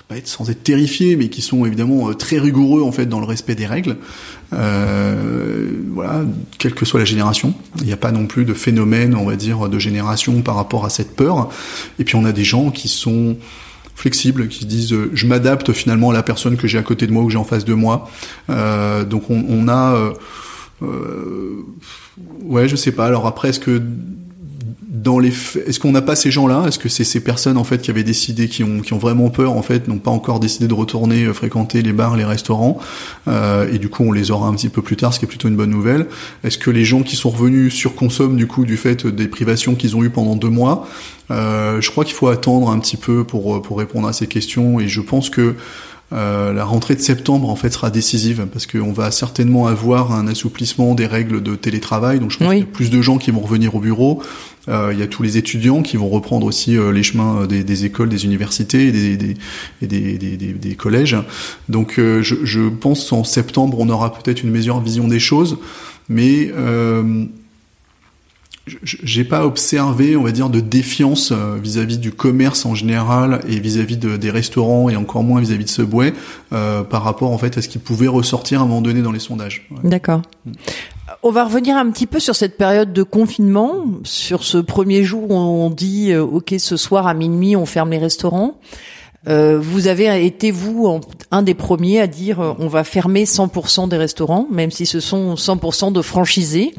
[0.08, 3.20] pas être sans être terrifiés, mais qui sont évidemment euh, très rigoureux en fait dans
[3.20, 3.96] le respect des règles.
[4.52, 6.22] Euh, voilà,
[6.58, 9.36] quelle que soit la génération, il n'y a pas non plus de phénomène, on va
[9.36, 11.48] dire, de génération par rapport à cette peur.
[11.98, 13.36] Et puis on a des gens qui sont
[13.94, 17.06] flexibles, qui se disent euh, je m'adapte finalement à la personne que j'ai à côté
[17.06, 18.10] de moi ou que j'ai en face de moi.
[18.50, 20.12] Euh, donc on, on a,
[20.82, 21.62] euh,
[22.42, 23.06] ouais, je sais pas.
[23.06, 23.80] Alors après, est-ce que
[24.94, 26.64] est-ce qu'on n'a pas ces gens-là?
[26.68, 29.28] Est-ce que c'est ces personnes en fait qui avaient décidé, qui ont qui ont vraiment
[29.30, 32.78] peur en fait, n'ont pas encore décidé de retourner euh, fréquenter les bars, les restaurants,
[33.26, 35.28] euh, et du coup on les aura un petit peu plus tard, ce qui est
[35.28, 36.06] plutôt une bonne nouvelle.
[36.44, 39.96] Est-ce que les gens qui sont revenus surconsomment du coup du fait des privations qu'ils
[39.96, 40.88] ont eues pendant deux mois
[41.30, 44.78] euh, Je crois qu'il faut attendre un petit peu pour pour répondre à ces questions,
[44.78, 45.56] et je pense que
[46.12, 50.26] euh, la rentrée de septembre en fait sera décisive parce qu'on va certainement avoir un
[50.26, 52.20] assouplissement des règles de télétravail.
[52.20, 54.22] Donc je pense qu'il y a plus de gens qui vont revenir au bureau.
[54.68, 57.64] Euh, il y a tous les étudiants qui vont reprendre aussi euh, les chemins des,
[57.64, 61.16] des, écoles, des universités et des, des, des, des collèges.
[61.68, 65.58] Donc je, je pense qu'en septembre on aura peut-être une meilleure vision des choses,
[66.08, 66.52] mais
[68.66, 73.60] j'ai pas observé, on va dire, de défiance euh, vis-à-vis du commerce en général et
[73.60, 76.14] vis-à-vis de, des restaurants et encore moins vis-à-vis de Subway
[76.52, 79.12] euh, par rapport en fait à ce qui pouvait ressortir à un moment donné dans
[79.12, 79.68] les sondages.
[79.82, 80.22] D'accord.
[80.46, 80.52] Mm.
[81.22, 85.30] On va revenir un petit peu sur cette période de confinement, sur ce premier jour
[85.30, 88.58] où on dit euh, OK, ce soir à minuit on ferme les restaurants.
[89.26, 91.00] Euh, vous avez été vous
[91.30, 95.34] un des premiers à dire on va fermer 100% des restaurants, même si ce sont
[95.34, 96.74] 100% de franchisés.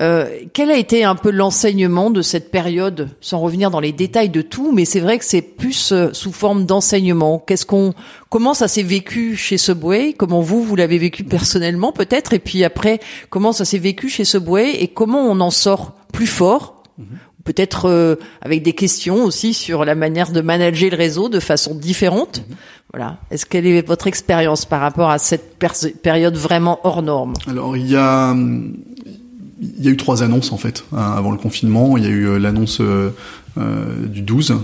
[0.00, 4.28] Euh, quel a été un peu l'enseignement de cette période, sans revenir dans les détails
[4.28, 7.42] de tout, mais c'est vrai que c'est plus euh, sous forme d'enseignement.
[7.44, 7.94] Qu'est-ce qu'on,
[8.28, 10.12] comment ça s'est vécu chez Subway?
[10.12, 12.32] Comment vous, vous l'avez vécu personnellement peut-être?
[12.32, 16.28] Et puis après, comment ça s'est vécu chez Subway Et comment on en sort plus
[16.28, 16.84] fort?
[16.96, 17.06] Mhm.
[17.44, 21.74] Peut-être euh, avec des questions aussi sur la manière de manager le réseau de façon
[21.74, 22.44] différente.
[22.48, 22.56] Mhm.
[22.92, 23.18] Voilà.
[23.32, 25.58] Est-ce quelle est votre expérience par rapport à cette
[26.02, 27.34] période vraiment hors norme?
[27.48, 28.34] Alors il y a
[29.60, 31.96] il y a eu trois annonces en fait hein, avant le confinement.
[31.96, 33.10] Il y a eu euh, l'annonce euh,
[33.58, 34.56] euh, du 12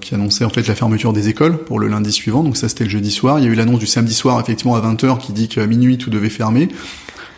[0.00, 2.42] qui annonçait en fait la fermeture des écoles pour le lundi suivant.
[2.42, 3.38] Donc ça c'était le jeudi soir.
[3.38, 5.98] Il y a eu l'annonce du samedi soir effectivement à 20h qui dit qu'à minuit
[5.98, 6.68] tout devait fermer.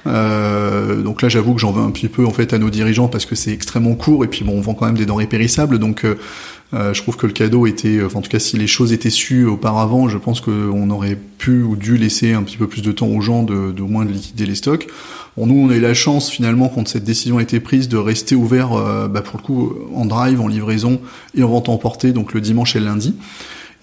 [0.06, 3.08] Euh, donc là, j'avoue que j'en veux un petit peu en fait à nos dirigeants
[3.08, 5.78] parce que c'est extrêmement court et puis bon, on vend quand même des denrées périssables,
[5.78, 6.16] donc euh,
[6.74, 9.10] euh je trouve que le cadeau était, enfin, en tout cas, si les choses étaient
[9.10, 12.92] sues auparavant, je pense qu'on aurait pu ou dû laisser un petit peu plus de
[12.92, 14.88] temps aux gens de, de moins de liquider les stocks.
[15.36, 17.98] Bon, nous, on a eu la chance finalement quand cette décision a été prise de
[17.98, 21.00] rester ouvert, euh, bah, pour le coup, en drive, en livraison
[21.34, 23.14] et en vente emportée, donc le dimanche et le lundi.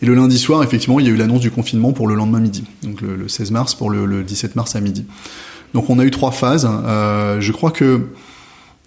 [0.01, 2.39] Et le lundi soir, effectivement, il y a eu l'annonce du confinement pour le lendemain
[2.39, 5.05] midi, donc le, 16 mars pour le, le 17 mars à midi.
[5.73, 6.67] Donc on a eu trois phases.
[6.69, 7.99] Euh, je crois que euh,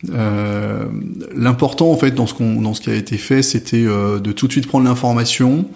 [0.02, 4.32] l'important en fait dans ce qu'on dans ce qui a été fait, c'était euh, de
[4.32, 5.66] tout de suite prendre l'information,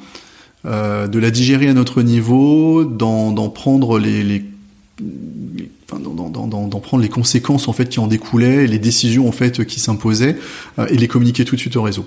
[0.67, 4.45] euh, de la digérer à notre niveau, d'en prendre les,
[5.01, 10.37] d'en prendre les conséquences en fait qui en découlaient, les décisions en fait qui s'imposaient
[10.79, 12.07] euh, et les communiquer tout de suite au réseau.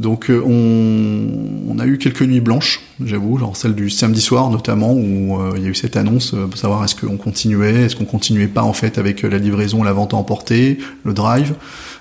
[0.00, 4.92] Donc euh, on, a eu quelques nuits blanches, j'avoue, genre celle du samedi soir notamment,
[4.92, 7.96] où euh, il y a eu cette annonce euh, pour savoir est-ce qu'on continuait, est-ce
[7.96, 11.54] qu'on continuait pas en fait avec la livraison, la vente à emporter, le drive.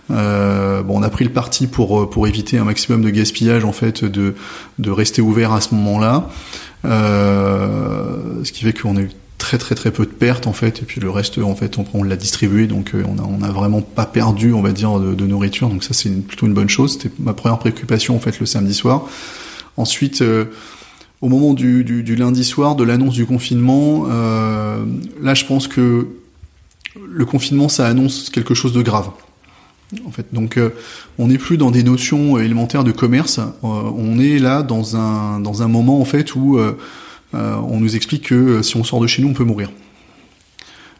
[0.10, 0.16] bon,
[0.88, 4.36] on a pris le parti pour pour éviter un maximum de gaspillage en fait, de
[4.80, 6.30] de rester ouvert à ce moment-là.
[6.84, 9.02] ce qui fait qu'on a
[9.42, 12.04] très très très peu de pertes en fait et puis le reste en fait on,
[12.04, 15.26] l'a distribué donc euh, on a on a vraiment pas perdu on va dire de,
[15.26, 16.94] nourriture donc ça c'est plutôt une bonne chose.
[16.94, 19.08] C'était ma première préoccupation en fait le samedi soir.
[19.78, 20.46] Ensuite euh,
[21.22, 21.84] au moment du,
[22.16, 24.86] lundi soir de l'annonce du confinement euh,
[25.20, 26.08] là je pense que
[27.04, 29.10] le confinement ça annonce quelque chose de grave
[30.06, 30.28] en fait.
[30.34, 30.60] Donc
[31.18, 33.40] on n'est plus dans des notions élémentaires de commerce.
[33.64, 36.60] On est là dans un dans un moment en fait où
[37.34, 39.70] on nous explique que euh, si on sort de chez nous, on peut mourir.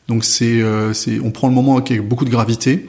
[0.08, 2.88] Donc c'est, euh, on prend le moment avec beaucoup de gravité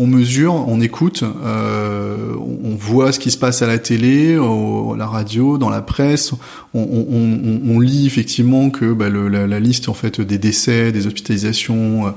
[0.00, 4.96] on mesure, on écoute, euh, on voit ce qui se passe à la télé, à
[4.96, 6.32] la radio, dans la presse.
[6.72, 12.14] On, lit effectivement que bah, la, liste en fait des décès, des hospitalisations,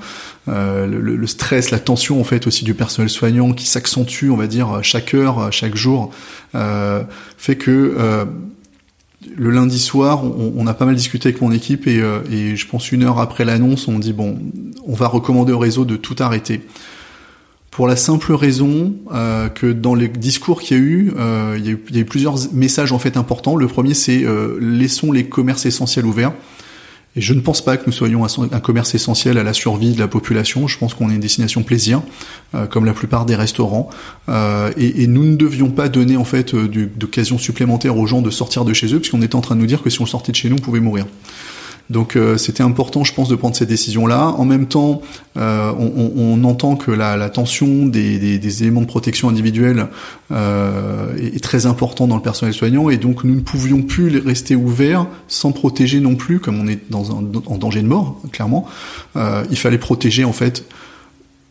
[0.48, 4.46] euh, le, stress, la tension en fait aussi du personnel soignant qui s'accentue, on va
[4.46, 6.12] dire chaque heure, chaque jour,
[6.54, 8.28] fait que
[9.36, 12.68] le lundi soir, on, a pas mal discuté avec mon équipe et, euh, et je
[12.68, 14.38] pense une heure après l'annonce, on dit bon,
[14.86, 16.62] on va recommander au réseau de tout arrêter.
[17.70, 21.66] Pour la simple raison euh, que dans les discours qu'il y a eu, euh, il,
[21.66, 23.56] y a eu, il y a eu plusieurs messages en fait importants.
[23.56, 24.26] Le premier, c'est
[24.60, 26.34] laissons les commerces essentiels ouverts.
[27.16, 30.00] Et je ne pense pas que nous soyons un, commerce essentiel à la survie de
[30.00, 30.68] la population.
[30.68, 32.02] Je pense qu'on est une destination plaisir,
[32.56, 33.90] euh, comme la plupart des restaurants.
[34.30, 38.30] Euh, et, nous ne devions pas donner en fait euh, d'occasion supplémentaire aux gens de
[38.30, 40.32] sortir de chez eux, puisqu'on était en train de nous dire que si on sortait
[40.32, 41.06] de chez nous, on pouvait mourir.
[41.92, 44.28] Donc euh, c'était important, je pense, de prendre ces décisions-là.
[44.38, 45.02] En même temps,
[45.38, 49.88] euh, on, entend que la, tension des, éléments de protection individuelle
[50.32, 54.56] euh, est, très important dans le personnel soignant, et donc nous ne pouvions plus rester
[54.56, 58.66] ouverts sans protéger non plus, comme on est dans un en danger de mort, clairement.
[59.16, 60.66] Il fallait protéger en fait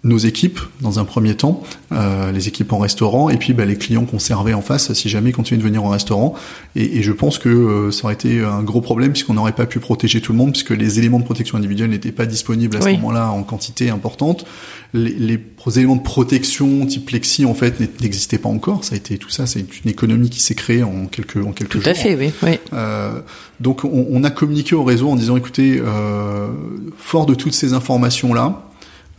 [0.02, 3.76] nos équipes dans un premier temps, euh, les équipes en restaurant, et puis bah, les
[3.76, 6.34] clients qu'on servait en face, si jamais ils continuaient de venir en restaurant.
[6.74, 9.66] Et, et je pense que euh, ça aurait été un gros problème puisqu'on n'aurait pas
[9.66, 12.80] pu protéger tout le monde puisque les éléments de protection individuelle n'étaient pas disponibles à
[12.80, 14.46] ce moment-là en quantité importante.
[14.94, 15.38] Les, les,
[15.76, 18.84] éléments de protection type plexi en fait n'existaient pas encore.
[18.84, 21.74] Ça a été tout ça, c'est une économie qui s'est créée en quelques en quelques
[21.74, 21.82] jours.
[21.82, 22.32] Tout à fait, oui.
[22.42, 22.58] oui.
[22.72, 23.20] Euh,
[23.60, 26.48] donc on, on, a communiqué au réseau en disant écoutez, euh,
[26.96, 28.69] fort de toutes ces informations là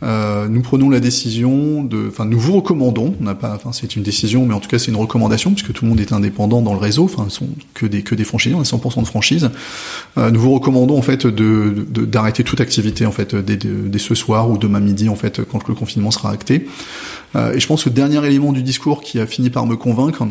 [0.02, 3.14] euh, nous prenons la décision de, enfin, nous vous recommandons.
[3.20, 5.72] On n'a pas, enfin, c'est une décision, mais en tout cas, c'est une recommandation puisque
[5.72, 7.04] tout le monde est indépendant dans le réseau.
[7.04, 9.50] Enfin, sont que des que des franchisés, on est 100% de franchise.
[10.18, 14.14] Euh, nous vous recommandons en fait de d'arrêter toute activité en fait dès, dès, ce
[14.14, 16.66] soir ou demain midi en fait quand le confinement sera acté.
[17.36, 19.76] Euh, et je pense que le dernier élément du discours qui a fini par me
[19.76, 20.26] convaincre,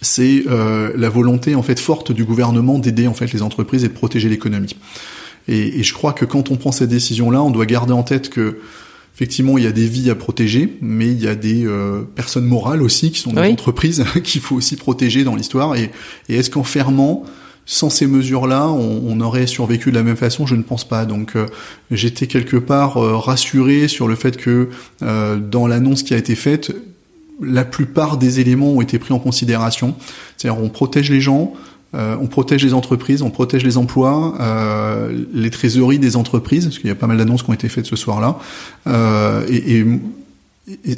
[0.00, 3.88] c'est euh, la volonté en fait forte du gouvernement d'aider en fait les entreprises et
[3.88, 4.76] de protéger l'économie.
[5.48, 8.30] Et, et, je crois que quand on prend cette décision-là, on doit garder en tête
[8.30, 8.60] que
[9.14, 12.46] effectivement, il y a des vies à protéger, mais il y a des euh, personnes
[12.46, 15.76] morales aussi qui sont dans l'entreprise qu'il faut aussi protéger dans l'histoire.
[15.76, 15.90] Et,
[16.28, 17.24] et est-ce qu'en fermant,
[17.64, 20.46] sans ces mesures-là, on, aurait survécu de la même façon?
[20.46, 21.04] Je ne pense pas.
[21.04, 21.34] Donc
[21.92, 24.68] j'étais quelque part rassuré sur le fait que
[25.00, 26.72] dans l'annonce qui a été faite,
[27.40, 29.94] la plupart des éléments ont été pris en considération.
[30.36, 31.54] C'est-à-dire on protège les gens,
[31.94, 36.78] euh, on protège les entreprises, on protège les emplois, euh, les trésoreries des entreprises, parce
[36.78, 38.38] qu'il y a pas mal d'annonces qui ont été faites ce soir-là,
[38.86, 39.86] euh, et, et,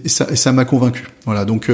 [0.05, 1.05] et, ça m'a convaincu.
[1.25, 1.71] Voilà, donc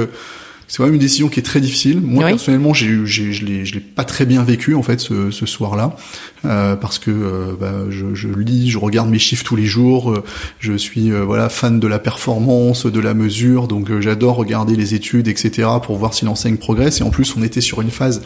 [0.71, 1.99] c'est quand même une décision qui est très difficile.
[1.99, 5.29] Moi personnellement, j'ai, j'ai, je l'ai, je l'ai pas très bien vécu en fait ce,
[5.29, 5.97] ce soir-là,
[6.45, 10.13] euh, parce que euh, bah, je, je, lis, je regarde mes chiffres tous les jours.
[10.13, 10.23] Euh,
[10.59, 14.95] je suis euh, voilà fan de la performance, de la mesure, donc j'adore regarder les
[14.95, 15.67] études, etc.
[15.83, 17.01] pour voir si l'enseigne progresse.
[17.01, 18.21] Et en plus, on était sur une phase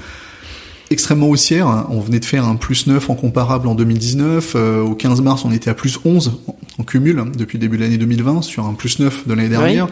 [0.91, 1.85] extrêmement haussière.
[1.89, 4.55] On venait de faire un plus 9 en comparable en 2019.
[4.55, 6.39] au 15 mars, on était à plus 11
[6.77, 9.49] en cumul hein, depuis le début de l'année 2020 sur un plus 9 de l'année
[9.49, 9.87] dernière.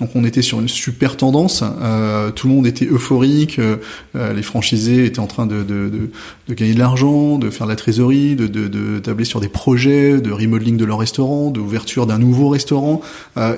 [0.00, 3.76] Donc on était sur une super tendance, euh, tout le monde était euphorique, euh,
[4.16, 6.10] euh, les franchisés étaient en train de, de, de,
[6.48, 10.20] de gagner de l'argent, de faire de la trésorerie, de, de, tabler sur des projets
[10.20, 13.02] de remodeling de leur restaurant, d'ouverture d'un nouveau restaurant,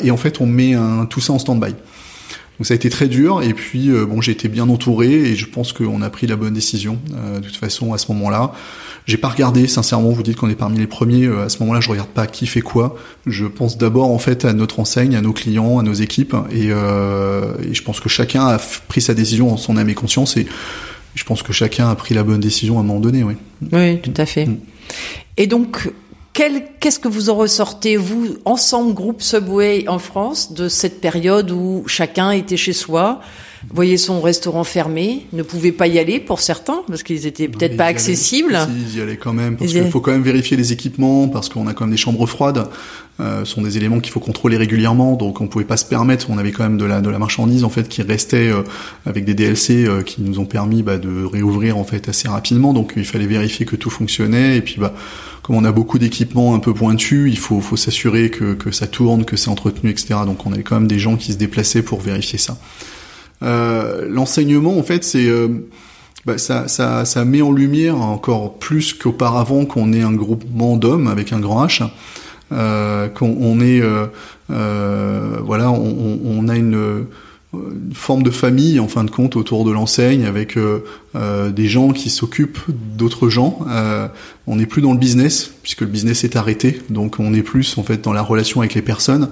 [0.03, 1.75] et en fait on met un, tout ça en stand-by.
[2.59, 5.47] Donc ça a été très dur et puis bon j'ai été bien entouré et je
[5.47, 8.53] pense qu'on a pris la bonne décision de toute façon à ce moment-là.
[9.07, 11.27] J'ai pas regardé, sincèrement, vous dites qu'on est parmi les premiers.
[11.27, 12.97] Euh, à ce moment-là, je regarde pas qui fait quoi.
[13.25, 16.69] Je pense d'abord en fait à notre enseigne, à nos clients, à nos équipes, et,
[16.71, 20.37] euh, et je pense que chacun a pris sa décision en son âme et conscience,
[20.37, 20.47] et
[21.14, 23.23] je pense que chacun a pris la bonne décision à un moment donné.
[23.23, 23.35] Oui.
[23.73, 24.47] Oui, tout à fait.
[24.47, 24.59] Mm.
[25.37, 25.88] Et donc,
[26.37, 31.85] qu'est-ce que vous en ressortez, vous, ensemble, groupe Subway en France, de cette période où
[31.87, 33.20] chacun était chez soi
[33.75, 37.77] voyez son restaurant fermé, ne pouvait pas y aller pour certains parce qu'ils étaient peut-être
[37.77, 38.59] pas accessibles.
[38.67, 41.49] Si, ils y allaient quand même parce qu'il faut quand même vérifier les équipements parce
[41.49, 42.69] qu'on a quand même des chambres froides.
[43.19, 46.29] Euh, sont des éléments qu'il faut contrôler régulièrement, donc on pouvait pas se permettre.
[46.29, 48.63] On avait quand même de la de la marchandise en fait qui restait euh,
[49.07, 52.75] avec des DLC euh, qui nous ont permis bah, de réouvrir en fait assez rapidement.
[52.75, 54.93] Donc il fallait vérifier que tout fonctionnait et puis bah
[55.41, 58.87] comme on a beaucoup d'équipements un peu pointus, il faut faut s'assurer que que ça
[58.87, 60.17] tourne, que c'est entretenu, etc.
[60.27, 62.59] Donc on avait quand même des gens qui se déplaçaient pour vérifier ça.
[63.42, 65.49] Euh, l'enseignement, en fait, c'est euh,
[66.25, 71.09] bah, ça, ça, ça, met en lumière encore plus qu'auparavant qu'on est un groupement d'hommes
[71.09, 71.88] avec un grand H,
[72.53, 77.07] euh, qu'on est, euh, voilà, on, on, a une,
[77.53, 80.59] une, forme de famille en fin de compte autour de l'enseigne avec
[81.55, 83.61] des gens qui s'occupent d'autres gens.
[84.47, 87.77] on n'est plus dans le business puisque le business est arrêté, donc on est plus
[87.79, 89.29] en fait dans la relation avec les personnes.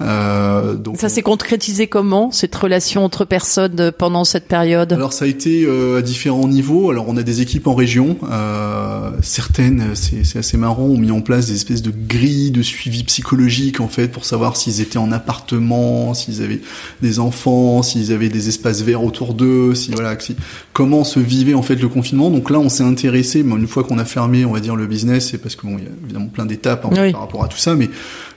[0.00, 4.92] Euh, donc, ça s'est concrétisé comment cette relation entre personnes euh, pendant cette période?
[4.92, 6.90] Alors ça a été euh, à différents niveaux.
[6.90, 11.20] Alors on a des équipes en région, euh, certaines, c'est assez marrant, ont mis en
[11.20, 15.12] place des espèces de grilles de suivi psychologique en fait pour savoir s'ils étaient en
[15.12, 16.60] appartement, s'ils avaient
[17.00, 20.36] des enfants, s'ils avaient des espaces verts autour d'eux, si voilà, si,
[20.72, 22.30] comment se vivait en fait le confinement.
[22.30, 25.30] Donc là on s'est intéressé, une fois qu'on a fermé, on va dire le business,
[25.30, 27.58] c'est parce que bon il y a évidemment plein d'étapes hein, par rapport à tout
[27.58, 27.88] ça, mais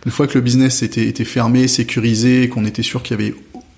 [0.06, 3.34] une fois que le business était, était fermé, sécurisé, qu'on était sûr qu'il y avait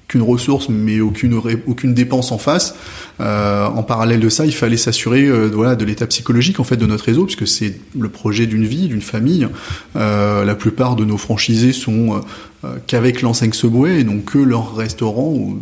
[0.08, 2.76] qu'une ressource mais aucune aucune dépense en face.
[3.20, 6.78] Euh, en parallèle de ça, il fallait s'assurer euh, voilà de l'état psychologique en fait
[6.78, 9.48] de notre réseau puisque c'est le projet d'une vie, d'une famille.
[9.96, 12.22] Euh, la plupart de nos franchisés sont
[12.88, 15.56] qu'avec l'enseigne Subway et donc que leur restaurant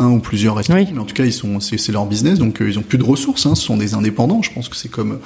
[0.00, 2.68] un ou plusieurs restaurants, mais en tout cas ils sont c'est leur business, donc euh,
[2.68, 3.46] ils ont plus de ressources.
[3.46, 4.42] Hein, ce sont des indépendants.
[4.42, 5.18] Je pense que c'est comme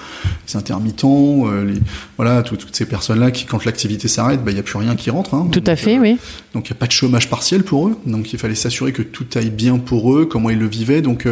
[0.46, 1.80] les intermittents, euh, les,
[2.16, 5.10] voilà, toutes ces personnes-là qui, quand l'activité s'arrête, bah il y a plus rien qui
[5.10, 5.34] rentre.
[5.34, 6.18] Hein, tout à fait, euh, oui.
[6.52, 7.96] Donc il y a pas de chômage partiel pour eux.
[8.06, 11.02] Donc il fallait s'assurer que tout aille bien pour eux, comment ils le vivaient.
[11.02, 11.26] Donc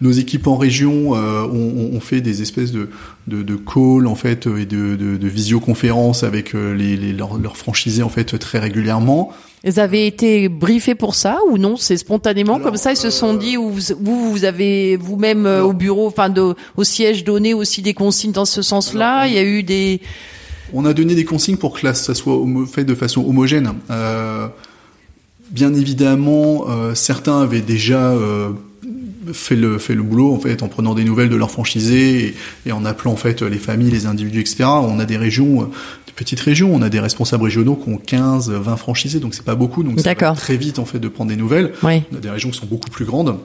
[0.00, 2.88] nos équipes en région ont, ont, fait des espèces de
[3.26, 7.56] de, de calls en fait et de, de, de visioconférences avec les, les leurs, leurs
[7.56, 9.32] franchisés en fait très régulièrement.
[9.64, 11.76] Ils avaient été briefés pour ça ou non?
[11.76, 15.72] C'est spontanément comme ça ils se sont dit ou vous vous avez vous-même euh, au
[15.72, 16.32] bureau, enfin
[16.76, 19.26] au siège donné aussi des consignes dans ce sens-là?
[19.26, 20.00] Il y a eu des.
[20.72, 22.38] On a donné des consignes pour que là ça soit
[22.72, 23.72] fait de façon homogène.
[23.90, 24.48] Euh,
[25.50, 28.50] bien évidemment, euh, certains avaient déjà euh,
[29.32, 32.34] fait le fait le boulot en fait en prenant des nouvelles de leurs franchisés et,
[32.66, 34.64] et, en appelant en fait les familles, les individus, etc.
[34.64, 35.70] On a des régions
[36.18, 36.74] petite région.
[36.74, 39.82] On a des responsables régionaux qui ont 15, 20 franchisés, donc c'est pas beaucoup.
[39.82, 41.72] Donc c'est très vite en fait de prendre des nouvelles.
[41.82, 43.38] On a des régions qui sont beaucoup plus grandes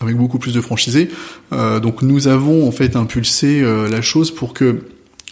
[0.00, 1.10] avec beaucoup plus de franchisés.
[1.52, 4.84] Euh, donc nous avons en fait impulsé euh, la chose pour que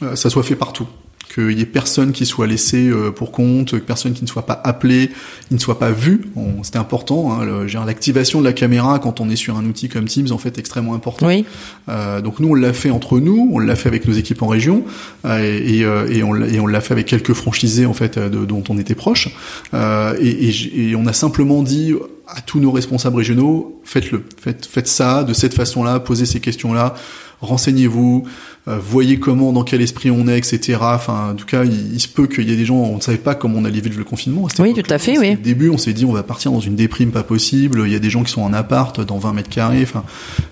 [0.02, 0.86] euh, ça soit fait partout
[1.32, 4.60] qu'il y ait personne qui soit laissé euh, pour compte, personne qui ne soit pas
[4.64, 5.10] appelé,
[5.48, 6.22] qui ne soit pas vu.
[6.62, 7.32] C'était important.
[7.32, 10.58] Hein, L'activation de la caméra quand on est sur un outil comme Teams en fait
[10.58, 11.26] extrêmement important.
[11.26, 11.44] Oui.
[11.88, 14.48] Euh, donc nous on l'a fait entre nous, on l'a fait avec nos équipes en
[14.48, 14.84] région
[15.24, 18.44] euh, et, euh, et, on, et on l'a fait avec quelques franchisés en fait de,
[18.44, 19.28] dont on était proche.
[19.74, 21.94] Euh, et, et, on a simplement dit
[22.26, 26.94] à tous nos responsables régionaux, faites-le, faites, faites ça de cette façon-là, posez ces questions-là
[27.40, 28.24] renseignez-vous,
[28.68, 30.78] euh, voyez comment, dans quel esprit on est, etc.
[30.82, 33.16] Enfin, en tout cas, il, se peut qu'il y ait des gens, on ne savait
[33.16, 34.48] pas comment on allait vivre le confinement.
[34.58, 35.32] oui, tout à fait, oui.
[35.32, 37.84] Au début, on s'est dit, on va partir dans une déprime pas possible.
[37.86, 39.82] Il y a des gens qui sont en appart, dans 20 mètres carrés.
[39.82, 40.04] Enfin,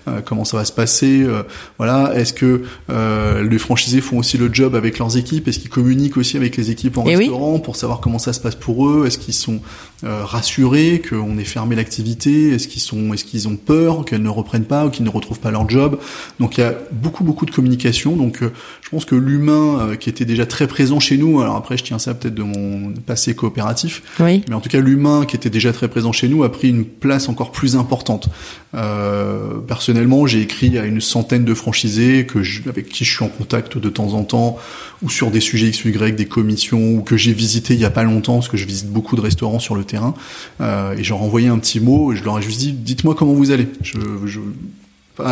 [0.07, 1.43] euh, comment ça va se passer euh,
[1.77, 2.13] Voilà.
[2.15, 5.47] Est-ce que les franchisés font aussi le job avec leurs équipes?
[5.47, 8.55] Est-ce qu'ils communiquent aussi avec les équipes en restaurant pour savoir comment ça se passe
[8.55, 9.05] pour eux?
[9.05, 9.61] Est-ce qu'ils sont
[10.03, 12.49] rassurés qu'on ait fermé l'activité?
[12.49, 15.39] Est-ce qu'ils sont, est-ce qu'ils ont peur qu'elles ne reprennent pas ou qu'ils ne retrouvent
[15.39, 15.99] pas leur job?
[16.39, 19.95] Donc, il y a beaucoup, beaucoup de communication donc euh, je pense que l'humain euh,
[19.95, 22.93] qui était déjà très présent chez nous, alors après je tiens ça peut-être de mon
[23.05, 26.51] passé coopératif, mais en tout cas l'humain qui était déjà très présent chez nous a
[26.51, 28.29] pris une place encore plus importante.
[28.75, 32.39] Euh, personnellement, j'ai écrit à une centaine de franchisés que
[32.69, 34.57] avec qui je suis en contact de temps en temps,
[35.01, 37.89] ou sur des sujets X, Y, des commissions, ou que j'ai visité il y a
[37.89, 40.13] pas longtemps, parce que je visite beaucoup de restaurants sur le terrain,
[40.61, 43.33] euh, et j'aurais envoyé un petit mot, et je leur ai juste dit, dites-moi comment
[43.33, 43.67] vous allez.
[43.81, 44.39] Je, je,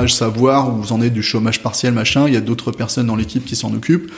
[0.07, 2.27] savoir où vous en êtes du chômage partiel, machin.
[2.27, 4.11] Il y a d'autres personnes dans l'équipe qui s'en occupent.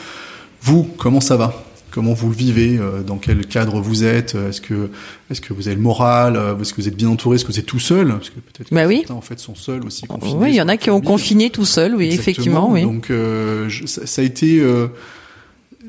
[0.62, 1.64] Vous, comment ça va?
[1.92, 2.78] Comment vous le vivez?
[2.78, 4.36] Euh, Dans quel cadre vous êtes?
[4.36, 4.90] Est-ce que
[5.32, 6.36] est-ce que vous avez le moral?
[6.36, 7.36] Euh, Est-ce que vous êtes bien entouré?
[7.36, 8.10] Est-ce que vous êtes tout seul?
[8.10, 9.00] Parce que peut-être bah oui.
[9.00, 10.36] certains en fait sont seuls aussi confinés.
[10.36, 12.72] Oui, il y en a qui ont confiné tout seul, oui, effectivement.
[12.72, 12.84] Oui.
[12.84, 14.60] Donc euh, ça, ça, a été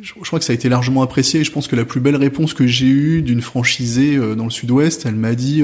[0.01, 1.45] je, crois que ça a été largement apprécié.
[1.45, 5.05] Je pense que la plus belle réponse que j'ai eue d'une franchisée dans le Sud-Ouest,
[5.05, 5.63] elle m'a dit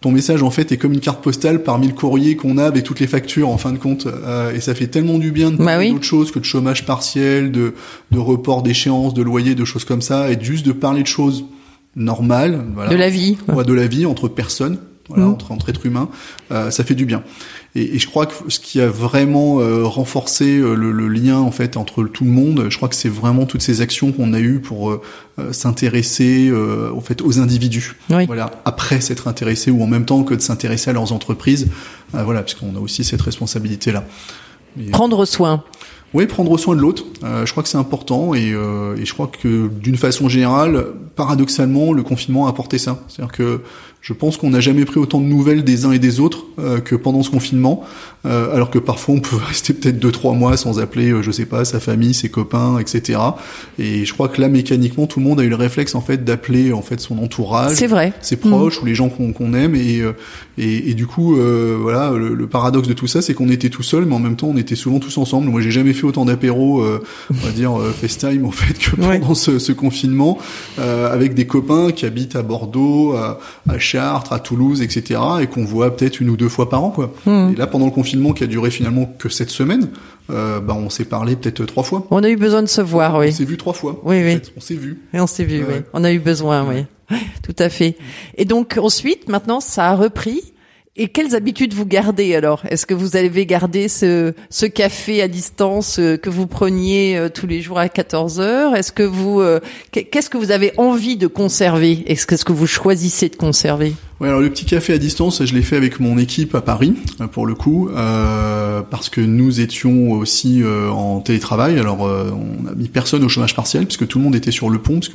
[0.00, 2.84] ton message en fait est comme une carte postale parmi le courrier qu'on a avec
[2.84, 4.06] toutes les factures en fin de compte.
[4.06, 6.86] Euh, et ça fait tellement du bien de bah parler d'autres choses que de chômage
[6.86, 7.74] partiel, de,
[8.10, 11.44] de report d'échéance, de loyer, de choses comme ça et juste de parler de choses
[11.96, 14.78] normales, de la vie, ouais, de la vie entre personnes,
[15.10, 15.32] voilà, mm.
[15.32, 16.08] entre, entre êtres humains,
[16.50, 17.22] euh, ça fait du bien.
[17.74, 21.38] Et, et, je crois que ce qui a vraiment euh, renforcé euh, le, le, lien
[21.38, 24.32] en fait entre tout le monde, je crois que c'est vraiment toutes ces actions qu'on
[24.32, 25.00] a eues pour euh,
[25.52, 27.96] s'intéresser en fait aux individus.
[28.08, 31.68] Voilà, après s'être intéressé ou en même temps que de s'intéresser à leurs entreprises.
[32.12, 34.04] voilà, puisqu'on a aussi cette responsabilité là.
[34.92, 35.64] Prendre soin.
[36.12, 37.04] Oui, prendre soin de l'autre.
[37.22, 40.86] Euh, je crois que c'est important et, euh, et, je crois que d'une façon générale,
[41.14, 42.98] paradoxalement, le confinement a apporté ça.
[43.08, 43.60] C'est-à-dire que
[44.00, 46.80] je pense qu'on n'a jamais pris autant de nouvelles des uns et des autres euh,
[46.80, 47.84] que pendant ce confinement,
[48.24, 51.30] euh, alors que parfois on peut rester peut-être deux trois mois sans appeler, euh, je
[51.30, 53.18] sais pas, sa famille, ses copains, etc.
[53.78, 56.24] Et je crois que là mécaniquement tout le monde a eu le réflexe en fait
[56.24, 58.82] d'appeler en fait son entourage, c'est vrai, ses proches mm.
[58.82, 60.02] ou les gens qu'on aime et,
[60.56, 61.36] et, et du coup
[61.80, 64.48] voilà le, paradoxe de tout ça c'est qu'on était tout seul mais en même temps
[64.48, 65.48] on était souvent tous ensemble.
[65.48, 66.82] Moi j'ai jamais fait autant d'apéros,
[67.30, 70.38] on va dire FaceTime en fait que pendant ce, ce, confinement
[70.78, 73.38] avec des copains qui habitent à Bordeaux, à,
[73.68, 75.20] à Chartres, à Toulouse, etc.
[75.40, 77.12] et qu'on voit peut-être une ou deux fois par an, quoi.
[77.26, 77.52] Hmm.
[77.52, 79.88] Et là, pendant le confinement qui a duré finalement que cette semaine,
[80.30, 82.06] euh, bah, on s'est parlé peut-être trois fois.
[82.10, 83.28] On a eu besoin de se voir, oui.
[83.28, 84.00] On s'est vu trois fois.
[84.04, 84.40] Oui, oui.
[84.56, 85.02] On s'est vu.
[85.12, 85.76] Et on s'est vu, oui.
[85.92, 86.84] On a eu besoin, oui.
[87.42, 87.96] Tout à fait.
[88.36, 90.40] Et donc ensuite, maintenant, ça a repris.
[91.02, 92.60] Et quelles habitudes vous gardez alors?
[92.68, 97.30] Est-ce que vous avez gardé ce, ce café à distance euh, que vous preniez euh,
[97.30, 98.76] tous les jours à 14 heures?
[98.76, 99.42] Est-ce que vous
[99.92, 102.04] qu'est-ce que vous avez envie de conserver?
[102.06, 103.94] Est-ce que vous choisissez de conserver?
[104.20, 106.92] Ouais, alors le petit café à distance, je l'ai fait avec mon équipe à Paris,
[107.22, 111.78] euh, pour le coup, euh, parce que nous étions aussi euh, en télétravail.
[111.78, 114.68] Alors, euh, on a mis personne au chômage partiel, puisque tout le monde était sur
[114.68, 115.08] le pont, parce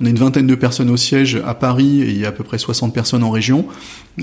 [0.00, 2.32] on a une vingtaine de personnes au siège à Paris et il y a à
[2.32, 3.66] peu près 60 personnes en région.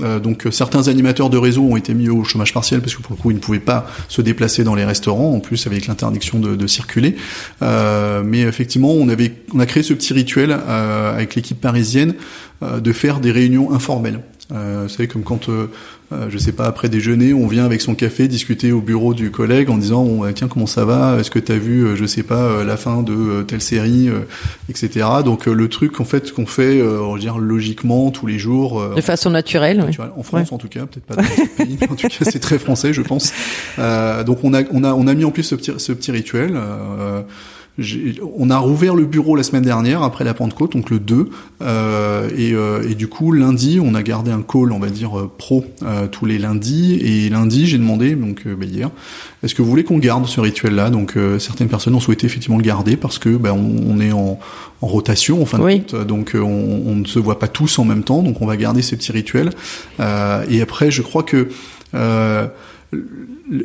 [0.00, 3.16] Euh, donc certains animateurs de réseau ont été mis au chômage partiel parce que pour
[3.16, 6.38] le coup ils ne pouvaient pas se déplacer dans les restaurants, en plus avec l'interdiction
[6.38, 7.16] de, de, circuler.
[7.62, 12.14] Euh, mais effectivement, on avait, on a créé ce petit rituel euh, avec l'équipe parisienne
[12.62, 14.20] de faire des réunions informelles.
[14.52, 15.68] Euh, vous savez, comme quand, euh,
[16.12, 19.30] euh, je sais pas, après déjeuner, on vient avec son café discuter au bureau du
[19.30, 21.18] collègue en disant, bon, tiens, comment ça va?
[21.18, 24.08] Est-ce que tu as vu, je sais pas, la fin de telle série,
[24.68, 25.06] etc.
[25.24, 28.82] Donc le truc, en fait, qu'on fait, on va dire logiquement tous les jours.
[28.94, 29.84] de façon naturelle.
[29.86, 29.96] Oui.
[30.16, 31.78] En France, en tout cas, peut-être pas dans les pays.
[31.90, 33.32] en tout cas, c'est très français, je pense.
[34.26, 36.58] donc on a, on a, on a mis en place ce petit, ce petit rituel
[37.78, 41.30] on a rouvert le bureau la semaine dernière après la Pentecôte, donc le 2,
[41.62, 45.18] euh, et, euh, et, du coup lundi on a gardé un call, on va dire
[45.18, 48.90] euh, pro euh, tous les lundis, et lundi j'ai demandé donc bah, hier,
[49.42, 50.90] est-ce que vous voulez qu'on garde ce rituel-là?
[50.90, 54.38] Donc certaines personnes ont souhaité effectivement le garder parce que bah, on, est en,
[54.82, 57.86] en, rotation en fin de compte, donc on, on, ne se voit pas tous en
[57.86, 59.50] même temps, donc on va garder ces petits rituels.
[59.98, 61.48] et après je crois que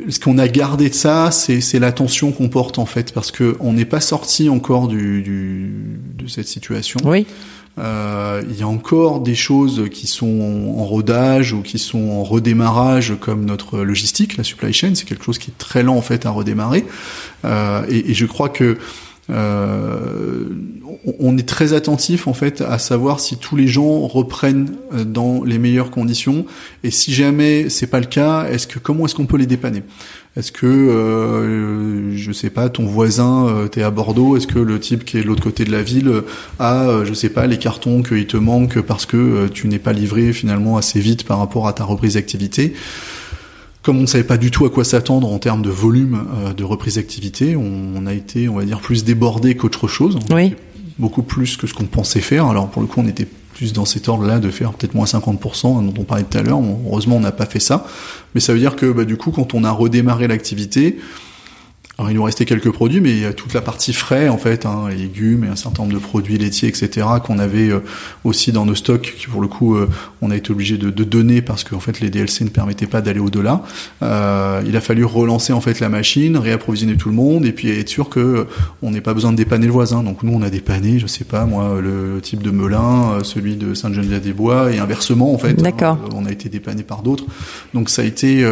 [0.08, 3.72] ce qu'on a gardé de ça, c'est l'attention qu'on porte en fait, parce que on
[3.72, 5.72] n'est pas sorti encore du, du,
[6.16, 6.98] de cette situation.
[7.04, 7.26] Oui.
[7.78, 12.24] Euh, il y a encore des choses qui sont en rodage ou qui sont en
[12.24, 14.94] redémarrage, comme notre logistique, la supply chain.
[14.94, 16.84] C'est quelque chose qui est très lent en fait à redémarrer.
[17.44, 18.78] Euh, et, et, je crois que
[19.30, 20.44] euh,
[21.18, 25.44] on est très attentif en fait à savoir si tous les gens reprennent euh, dans
[25.44, 26.46] les meilleures conditions.
[26.84, 29.82] Et si jamais c'est pas le cas, est-ce que comment est-ce qu'on peut les dépanner?
[30.36, 34.78] Est-ce que, euh, je sais pas, ton voisin, euh, t'es à Bordeaux, est-ce que le
[34.78, 36.22] type qui est de l'autre côté de la ville
[36.60, 39.80] a, euh, je sais pas, les cartons qu'il te manquent parce que euh, tu n'es
[39.80, 42.74] pas livré finalement assez vite par rapport à ta reprise d'activité?
[43.88, 46.52] Comme on ne savait pas du tout à quoi s'attendre en termes de volume euh,
[46.52, 50.18] de reprise d'activité, on, on a été, on va dire, plus débordé qu'autre chose.
[50.30, 50.54] Oui.
[50.98, 52.44] Beaucoup plus que ce qu'on pensait faire.
[52.44, 55.62] Alors pour le coup, on était plus dans cet ordre-là de faire peut-être moins 50%
[55.86, 56.60] dont on parlait tout à l'heure.
[56.86, 57.86] Heureusement, on n'a pas fait ça.
[58.34, 60.98] Mais ça veut dire que bah, du coup, quand on a redémarré l'activité,
[61.98, 64.38] alors il nous restait quelques produits, mais il y a toute la partie frais en
[64.38, 67.04] fait, hein, les légumes et un certain nombre de produits laitiers, etc.
[67.24, 67.80] qu'on avait euh,
[68.22, 69.88] aussi dans nos stocks, qui pour le coup euh,
[70.22, 73.00] on a été obligé de, de, donner parce qu'en fait les DLC ne permettaient pas
[73.00, 73.64] d'aller au-delà.
[74.02, 77.68] Euh, il a fallu relancer en fait la machine, réapprovisionner tout le monde et puis
[77.68, 78.44] être sûr que euh,
[78.80, 80.04] on n'ait pas besoin de dépanner le voisin.
[80.04, 83.74] Donc nous on a dépanné, je sais pas moi, le type de Melun, celui de
[83.74, 85.54] Sainte-Geneviève-des-Bois et inversement en fait.
[85.54, 85.98] D'accord.
[86.04, 87.24] Hein, on a été dépanné par d'autres.
[87.74, 88.48] Donc ça a été,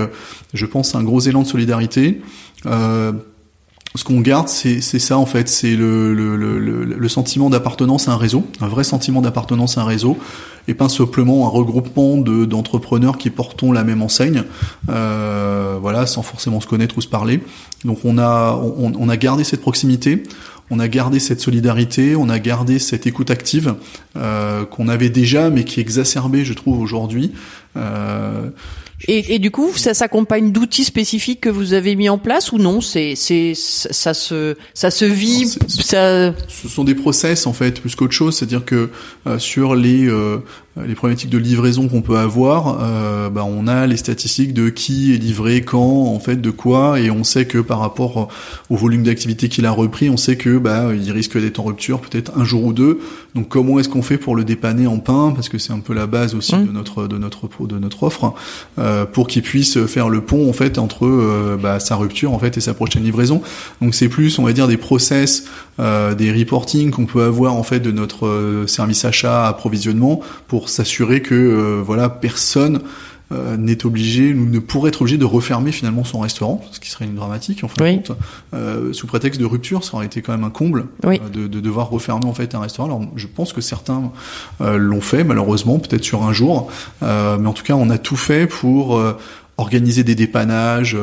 [0.53, 2.21] je pense, un gros élan de solidarité.
[2.67, 3.13] Euh,
[3.97, 8.13] ce qu'on garde, c'est ça en fait, c'est le, le, le, le, sentiment d'appartenance à
[8.13, 10.19] un réseau, un vrai sentiment d'appartenance à un réseau,
[10.69, 14.45] et pas simplement un regroupement d'entrepreneurs qui portons la même enseigne,
[14.91, 17.41] euh, voilà, sans forcément se connaître ou se parler.
[17.85, 20.25] Donc on a on, on, a gardé cette proximité,
[20.71, 23.75] on a gardé cette solidarité, on a gardé cette écoute active
[24.17, 27.33] euh, qu'on avait déjà, mais qui est exacerbée, je trouve, aujourd'hui.
[27.77, 28.51] Euh,
[29.09, 32.59] et, et, du coup, ça s'accompagne d'outils spécifiques que vous avez mis en place ou
[32.59, 32.81] non?
[32.81, 35.45] C'est c'est ça se ça se vit.
[35.45, 36.35] Non, ça...
[36.49, 38.91] Ce sont des process en fait plus qu'autre chose, c'est-à-dire que
[39.27, 40.39] euh, sur les euh,
[40.85, 45.15] les problématiques de livraison qu'on peut avoir, euh, bah, on a les statistiques de qui
[45.15, 48.29] est livré quand, en fait, de quoi, et on sait que par rapport
[48.69, 52.01] au volume d'activité qu'il a repris, on sait que bah il risque d'être en rupture
[52.01, 53.01] peut-être un jour ou deux.
[53.35, 55.95] Donc comment est-ce qu'on fait pour le dépanner en pain, parce que c'est un peu
[55.95, 56.67] la base aussi mmh.
[56.67, 58.35] de notre de notre de notre offre,
[58.79, 62.39] euh, pour qu'il puisse faire le pont en fait entre euh, bah, sa rupture en
[62.39, 63.41] fait et sa prochaine livraison.
[63.81, 65.45] Donc c'est plus, on va dire, des process,
[65.79, 70.69] euh, des reporting qu'on peut avoir en fait de notre euh, service achat approvisionnement pour
[70.69, 72.81] s'assurer que euh, voilà personne
[73.33, 76.91] euh, n'est obligé ou ne pourrait être obligé de refermer finalement son restaurant, ce qui
[76.91, 77.99] serait une dramatique en fin oui.
[77.99, 78.17] de compte,
[78.55, 81.21] euh, sous prétexte de rupture, ça aurait été quand même un comble oui.
[81.21, 82.87] euh, de, de, devoir refermer en fait un restaurant.
[82.87, 84.13] Alors je pense que certains
[84.61, 86.71] euh, l'ont fait malheureusement, peut-être sur un jour,
[87.03, 89.19] euh, mais en tout cas on a tout fait pour euh,
[89.59, 90.97] organiser des dépannages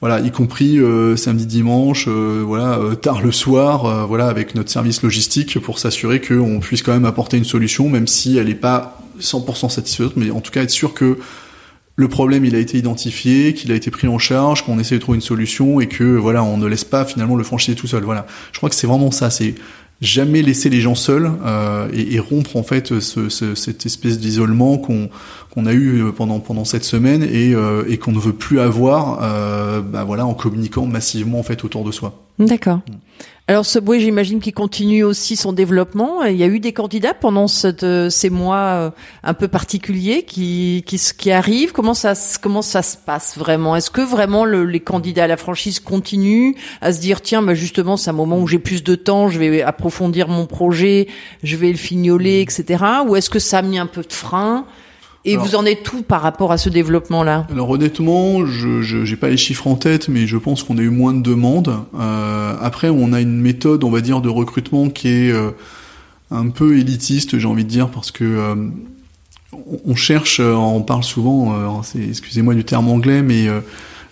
[0.00, 4.70] voilà, y compris euh, samedi, dimanche, euh, voilà, euh, tard le soir, voilà, avec notre
[4.70, 8.54] service logistique pour s'assurer qu'on puisse quand même apporter une solution, même si elle n'est
[8.54, 11.18] pas 100% satisfaisante, mais en tout cas être sûr que
[11.96, 15.00] le problème il a été identifié, qu'il a été pris en charge, qu'on essaie de
[15.00, 18.04] trouver une solution et que voilà, on ne laisse pas finalement le franchisé tout seul.
[18.04, 19.56] Voilà, je crois que c'est vraiment ça, c'est
[20.00, 24.18] jamais laisser les gens seuls euh, et, et, rompre en fait ce, ce, cette espèce
[24.18, 25.10] d'isolement qu'on
[25.50, 29.20] qu'on a eu pendant pendant cette semaine et, euh, et qu'on ne veut plus avoir
[29.22, 32.22] euh, bah voilà en communiquant massivement en fait autour de soi.
[32.38, 32.80] D'accord.
[33.50, 36.22] Alors Subway, j'imagine qu'il continue aussi son développement.
[36.22, 37.46] Il y a eu des candidats pendant
[37.82, 38.90] euh, ces mois euh,
[39.22, 41.72] un peu particuliers qui, qui, qui arrivent.
[41.72, 43.74] Comment ça, comment ça se passe vraiment?
[43.74, 47.54] Est-ce que vraiment le, les candidats à la franchise continuent à se dire tiens, bah
[47.54, 51.08] justement, c'est un moment où j'ai plus de temps, je vais approfondir mon projet,
[51.42, 52.84] je vais le fignoler, etc.
[53.06, 54.66] Ou est-ce que ça a mis un peu de frein?
[55.24, 59.16] Et alors, vous en êtes tout par rapport à ce développement-là Alors honnêtement, je n'ai
[59.16, 61.76] pas les chiffres en tête, mais je pense qu'on a eu moins de demandes.
[61.98, 65.50] Euh, après, on a une méthode, on va dire, de recrutement qui est euh,
[66.30, 68.54] un peu élitiste, j'ai envie de dire, parce que euh,
[69.84, 73.48] on cherche, on parle souvent, excusez-moi du terme anglais, mais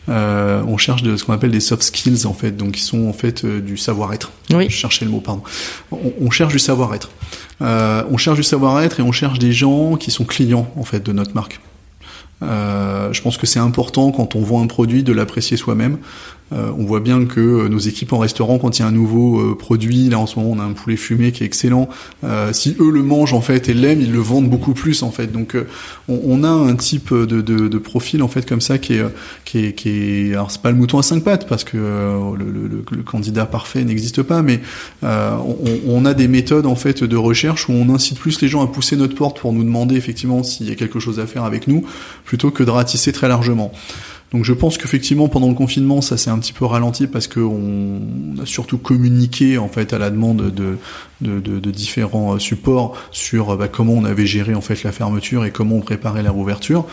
[0.08, 3.08] euh, on cherche de ce qu'on appelle des soft skills en fait, donc qui sont
[3.08, 4.30] en fait euh, du savoir-être.
[4.52, 4.66] Oui.
[4.68, 5.42] Je cherchais le mot, pardon.
[5.90, 7.10] On, on cherche du savoir-être.
[7.62, 11.00] Euh, on cherche du savoir-être et on cherche des gens qui sont clients en fait
[11.04, 11.60] de notre marque.
[12.42, 15.98] Euh, je pense que c'est important quand on vend un produit de l'apprécier soi-même.
[16.52, 18.92] Euh, on voit bien que euh, nos équipes en restaurant, quand il y a un
[18.92, 21.88] nouveau euh, produit, là en ce moment on a un poulet fumé qui est excellent.
[22.22, 25.10] Euh, si eux le mangent en fait et l'aiment, ils le vendent beaucoup plus en
[25.10, 25.32] fait.
[25.32, 25.56] Donc
[26.08, 29.04] on, a un type de, profil en fait comme ça qui est
[29.44, 33.02] qui est, qui est alors c'est pas le mouton à cinq pattes parce que le,
[33.02, 34.60] candidat parfait n'existe pas, mais
[35.02, 38.62] on, on, a des méthodes en fait de recherche où on incite plus les gens
[38.62, 41.44] à pousser notre porte pour nous demander effectivement s'il y a quelque chose à faire
[41.44, 41.84] avec nous,
[42.24, 43.72] plutôt que de ratisser très largement.
[44.36, 48.02] Donc je pense qu'effectivement pendant le confinement ça s'est un petit peu ralenti parce qu'on
[48.38, 50.76] a surtout communiqué en fait à la demande de,
[51.22, 55.46] de, de, de différents supports sur bah, comment on avait géré en fait la fermeture
[55.46, 56.84] et comment on préparait la rouverture.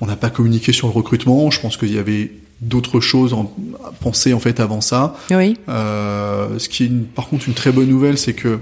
[0.00, 1.50] On n'a pas communiqué sur le recrutement.
[1.50, 2.32] Je pense qu'il y avait
[2.62, 3.36] d'autres choses
[3.84, 5.16] à penser en fait avant ça.
[5.30, 5.58] Oui.
[5.68, 8.60] Euh, ce qui est une, par contre une très bonne nouvelle, c'est que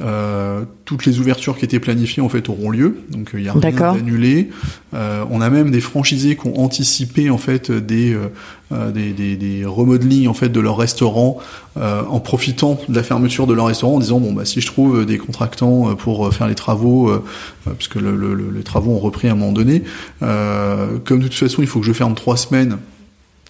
[0.00, 3.52] Euh, toutes les ouvertures qui étaient planifiées en fait auront lieu, donc il y a
[3.52, 4.48] rien d'annulé.
[4.94, 8.28] Euh, on a même des franchisés qui ont anticipé en fait des euh,
[8.72, 11.38] euh, des, des, des remodelings en fait de leur restaurant
[11.78, 14.66] euh, en profitant de la fermeture de leur restaurant en disant bon bah si je
[14.66, 17.24] trouve des contractants euh, pour faire les travaux euh,
[17.66, 19.82] euh, puisque le, le- le- les travaux ont repris à un moment donné
[20.22, 22.78] euh, comme de toute façon il faut que je ferme trois semaines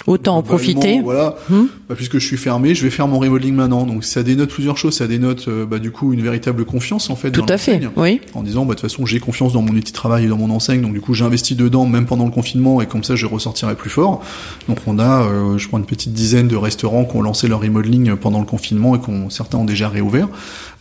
[0.07, 1.01] Autant en profiter.
[1.03, 1.64] voilà Hmm.
[1.88, 4.76] bah, puisque je suis fermé je vais faire mon remodeling maintenant donc ça dénote plusieurs
[4.78, 7.59] choses ça dénote euh, bah, du coup une véritable confiance en fait Tout dans à
[7.59, 7.80] fait.
[7.96, 8.20] Oui.
[8.34, 10.36] en disant bah de toute façon j'ai confiance dans mon outil de travail et dans
[10.36, 13.26] mon enseigne donc du coup j'investis dedans même pendant le confinement et comme ça je
[13.26, 14.22] ressortirai plus fort
[14.68, 17.61] donc on a euh, je crois une petite dizaine de restaurants qui ont lancé leur
[17.61, 20.28] remodeling pendant le confinement et qu'on certains ont déjà réouvert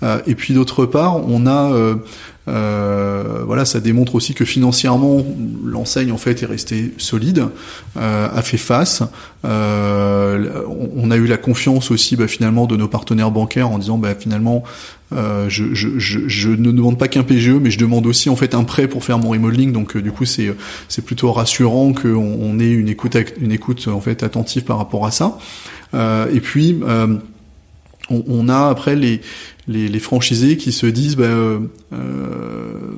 [0.04, 1.96] Euh, et puis d'autre part on a euh,
[2.48, 5.26] voilà, ça démontre aussi que financièrement,
[5.66, 7.46] l'enseigne en fait est restée solide,
[7.98, 9.04] euh, a fait face.
[9.46, 10.64] Euh,
[10.96, 14.14] on- a eu la confiance aussi, bah, finalement, de nos partenaires bancaires en disant, bah,
[14.18, 14.64] finalement,
[15.14, 18.36] euh, je, je, je, je ne demande pas qu'un PGE, mais je demande aussi en
[18.36, 19.72] fait un prêt pour faire mon remodeling.
[19.72, 20.54] Donc euh, du coup, c'est
[20.90, 22.10] c'est plutôt rassurant qu'on
[22.42, 25.38] on ait une écoute une écoute en fait attentive par rapport à ça.
[25.94, 27.16] Euh, et puis euh,
[28.10, 29.22] on, on a après les,
[29.68, 31.60] les, les franchisés qui se disent bah, euh,
[31.94, 32.96] euh,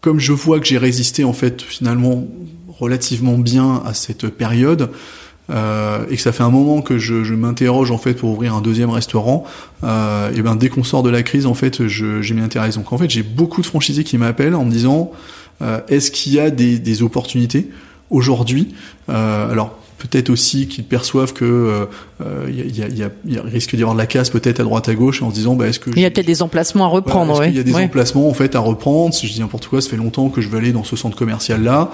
[0.00, 2.26] comme je vois que j'ai résisté en fait finalement
[2.68, 4.90] relativement bien à cette période
[5.50, 8.54] euh, et que ça fait un moment que je, je m'interroge en fait pour ouvrir
[8.54, 9.44] un deuxième restaurant
[9.84, 12.70] euh, et ben dès qu'on sort de la crise en fait je, j'ai mis intérêt
[12.70, 15.12] donc en fait j'ai beaucoup de franchisés qui m'appellent en me disant
[15.62, 17.70] euh, est-ce qu'il y a des, des opportunités
[18.10, 18.74] aujourd'hui?
[19.08, 19.78] Euh, alors
[20.08, 21.84] peut-être aussi qu'ils perçoivent que euh,
[22.24, 24.06] euh, il y, a, il y, a, il y a risque d'y avoir de la
[24.06, 26.10] casse peut-être à droite à gauche en se disant bah est-ce que Il y a
[26.10, 27.32] peut-être des emplacements à voilà, reprendre.
[27.32, 27.46] est-ce ouais.
[27.48, 27.84] qu'il y a des Ouais.
[27.84, 30.48] emplacements en fait à reprendre Si je dis n'importe quoi, ça fait longtemps que je
[30.48, 31.90] veux aller dans ce centre commercial là.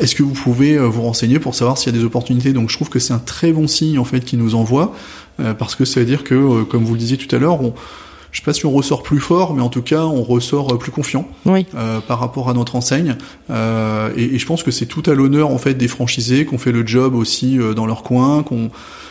[0.00, 2.52] est-ce que vous pouvez euh, vous renseigner pour savoir s'il y a des opportunités?
[2.52, 4.94] Donc je trouve que c'est un très bon signe en fait qui nous envoie
[5.40, 7.62] euh, parce que ça veut dire que, euh, comme vous le disiez tout à l'heure,
[7.62, 7.72] on,
[8.38, 10.78] je sais pas si on ressort plus fort, mais en tout cas on ressort euh,
[10.78, 11.66] plus confiant Oui.
[11.74, 13.16] euh, par rapport à notre enseigne.
[13.50, 16.56] Euh, et, et je pense que c'est tout à l'honneur en fait des franchisés qu'on
[16.56, 18.70] fait le job aussi euh, dans leur coin, qu'on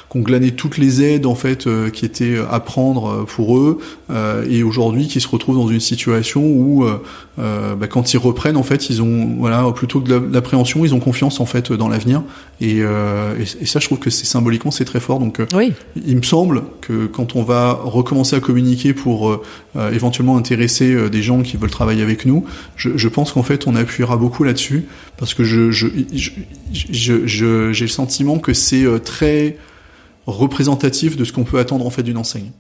[0.10, 3.80] qu'on glané toutes les aides en fait euh, qui étaient à prendre euh, pour eux
[4.10, 7.02] euh, et aujourd'hui qui se retrouvent dans une situation où euh,
[7.40, 10.34] euh, bah, quand ils reprennent en fait ils ont voilà plutôt que de la- de
[10.34, 12.24] l'appréhension ils ont confiance en fait dans l'avenir
[12.62, 15.46] et, euh, et, et ça je trouve que c'est symboliquement c'est très fort donc euh,
[15.54, 15.74] Oui.
[16.06, 19.42] il me semble que quand on va recommencer à communiquer pour euh,
[19.76, 22.46] euh, éventuellement intéresser euh, des gens qui veulent travailler avec nous,
[22.78, 24.86] je, je pense qu'en fait on appuiera beaucoup là-dessus
[25.18, 26.32] parce que je je je-
[26.72, 29.58] je- je- j'ai le sentiment que c'est euh, très
[30.28, 32.52] représentatif de ce qu'on peut attendre en fait d'une enseigne.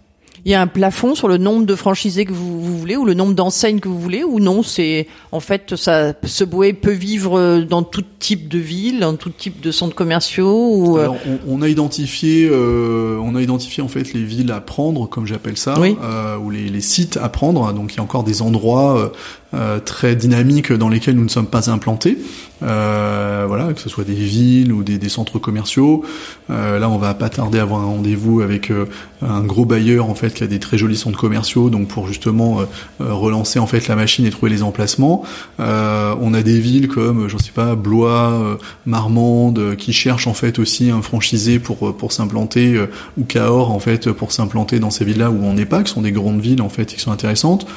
[0.46, 3.04] Il y a un plafond sur le nombre de franchisés que vous, vous voulez ou
[3.04, 6.14] le nombre d'enseignes que vous voulez ou non C'est en fait ça.
[6.24, 10.70] Ce bouet peut vivre dans tout type de ville, dans tout type de centres commerciaux
[10.74, 10.98] ou.
[10.98, 14.62] euh, Alors, on, on a identifié, euh, on a identifié en fait les villes à
[14.62, 15.98] prendre, comme j'appelle ça, Oui.
[16.02, 17.74] euh, ou les, les sites à prendre.
[17.74, 19.12] Donc, il y a encore des endroits
[19.54, 22.18] euh, très dynamiques dans lesquels nous ne sommes pas implantés.
[22.64, 26.04] Euh, voilà, que ce soit des villes ou des, des centres commerciaux.
[26.50, 28.86] Euh, là, on va pas tarder à avoir un rendez-vous avec euh,
[29.22, 32.62] un gros bailleur en fait qui a des très jolis centres commerciaux, donc pour justement
[32.62, 32.66] euh,
[33.00, 35.24] relancer en fait la machine et trouver les emplacements.
[35.60, 40.90] On a des villes comme, je sais pas, Blois, Marmande, qui cherchent en fait aussi
[40.90, 42.80] un franchisé pour pour s'implanter,
[43.18, 46.02] ou Cahors en fait pour s'implanter dans ces villes-là où on n'est pas, qui sont
[46.02, 47.68] des grandes villes en fait et qui sont intéressantes.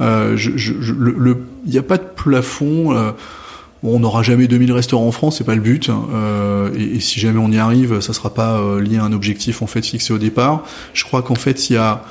[0.00, 0.36] Euh,
[1.66, 2.96] il n'y a pas de plafond.
[2.96, 3.12] euh,
[3.86, 5.90] on n'aura jamais 2000 restaurants en France, c'est pas le but.
[5.90, 9.12] euh, et, et si jamais on y arrive, ça sera pas euh, lié à un
[9.12, 10.64] objectif en fait fixé au départ.
[10.94, 12.02] Je crois qu'en fait, il y a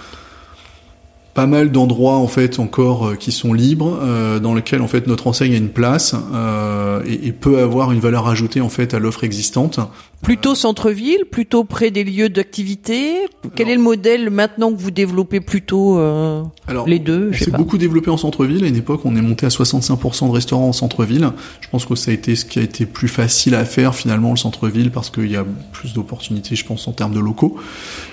[1.33, 5.07] pas mal d'endroits en fait encore euh, qui sont libres, euh, dans lesquels en fait
[5.07, 8.93] notre enseigne a une place euh, et, et peut avoir une valeur ajoutée en fait
[8.93, 9.79] à l'offre existante.
[10.23, 13.27] Plutôt centre-ville, plutôt près des lieux d'activité?
[13.55, 17.31] Quel est le modèle maintenant que vous développez plutôt euh, Alors, les deux?
[17.51, 17.57] pas.
[17.57, 18.63] beaucoup développé en centre-ville.
[18.63, 21.29] À une époque, on est monté à 65% de restaurants en centre-ville.
[21.59, 24.31] Je pense que ça a été ce qui a été plus facile à faire finalement
[24.31, 27.57] le centre-ville parce qu'il y a plus d'opportunités, je pense, en termes de locaux.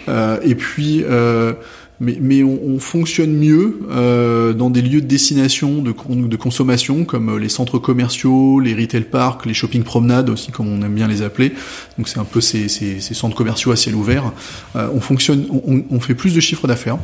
[0.08, 1.52] Euh, et puis, euh,
[2.01, 6.36] mais, mais on, on fonctionne mieux euh, dans des lieux de destination, de, con- de
[6.36, 10.82] consommation, comme euh, les centres commerciaux, les retail parks, les shopping promenades aussi, comme on
[10.82, 11.53] aime bien les appeler.
[11.98, 14.32] Donc c'est un peu ces, ces, ces centres commerciaux à ciel ouvert.
[14.76, 16.98] Euh, on fonctionne, on, on fait plus de chiffre d'affaires.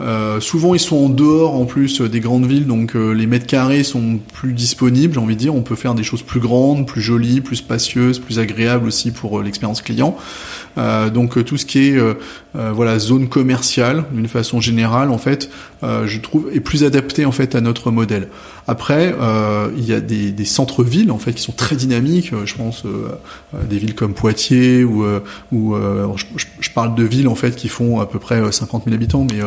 [0.00, 3.26] Euh, souvent ils sont en dehors en plus euh, des grandes villes, donc euh, les
[3.26, 5.54] mètres carrés sont plus disponibles, j'ai envie de dire.
[5.54, 9.38] On peut faire des choses plus grandes, plus jolies, plus spacieuses, plus agréables aussi pour
[9.38, 10.16] euh, l'expérience client.
[11.12, 11.98] Donc tout ce qui est
[12.54, 15.50] voilà zone commerciale d'une façon générale en fait,
[15.82, 18.28] je trouve est plus adapté en fait à notre modèle.
[18.68, 19.12] Après,
[19.76, 22.32] il y a des, des centres-villes en fait qui sont très dynamiques.
[22.44, 22.84] Je pense
[23.68, 25.04] des villes comme Poitiers ou,
[25.50, 25.74] ou
[26.14, 29.26] je, je, parle de villes en fait qui font à peu près 50 000 habitants,
[29.28, 29.40] mais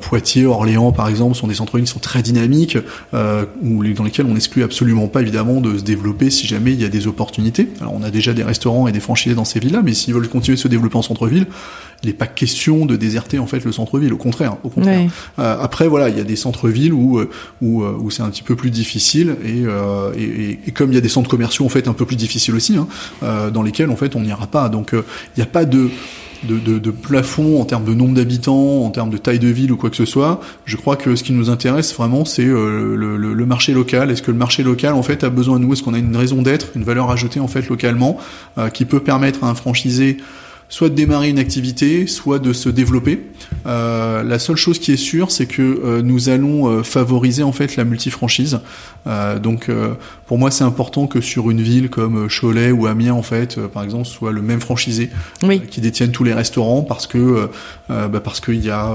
[0.00, 2.78] Poitiers, Orléans par exemple sont des centres-villes qui sont très dynamiques,
[3.12, 6.84] où, dans lesquels on n'exclut absolument pas évidemment de se développer si jamais il y
[6.84, 7.68] a des opportunités.
[7.80, 10.28] Alors on a déjà des restaurants et des franchisés dans ces villes-là, mais s'ils veulent
[10.28, 11.46] continuer de se développer en centre-ville,
[12.02, 14.12] il n'est pas question de déserter en fait le centre-ville.
[14.12, 15.10] Au contraire, au contraire.
[15.38, 17.30] Euh, après voilà, il y a des centres-villes où euh,
[17.62, 19.62] où, euh, où c'est un petit peu plus difficile et,
[20.20, 22.54] et, et, comme il y a des centres commerciaux en fait un peu plus difficiles
[22.54, 22.86] aussi, hein,
[23.52, 24.68] dans lesquels en fait on n'ira pas.
[24.68, 25.02] Donc il
[25.36, 25.90] n'y a pas de
[26.44, 29.72] de, de, de, plafond en termes de nombre d'habitants, en termes de taille de ville
[29.72, 30.40] ou quoi que ce soit.
[30.64, 34.10] Je crois que ce qui nous intéresse vraiment, c'est le, le, le, marché local.
[34.10, 35.72] Est-ce que le marché local en fait a besoin de nous?
[35.72, 38.18] Est-ce qu'on a une raison d'être, une valeur ajoutée en fait localement,
[38.72, 40.18] qui peut permettre à un franchisé
[40.68, 43.20] soit de démarrer une activité, soit de se développer?
[43.66, 47.52] Euh, la seule chose qui est sûre, c'est que euh, nous allons euh, favoriser en
[47.52, 48.60] fait la multifranchise.
[49.06, 49.70] Euh, donc,
[50.26, 53.82] pour moi, c'est important que sur une ville comme Cholet ou Amiens, en fait, par
[53.82, 55.10] exemple, soit le même franchisé
[55.70, 57.48] qui détienne tous les restaurants, parce que
[57.88, 58.90] bah, parce qu'il y a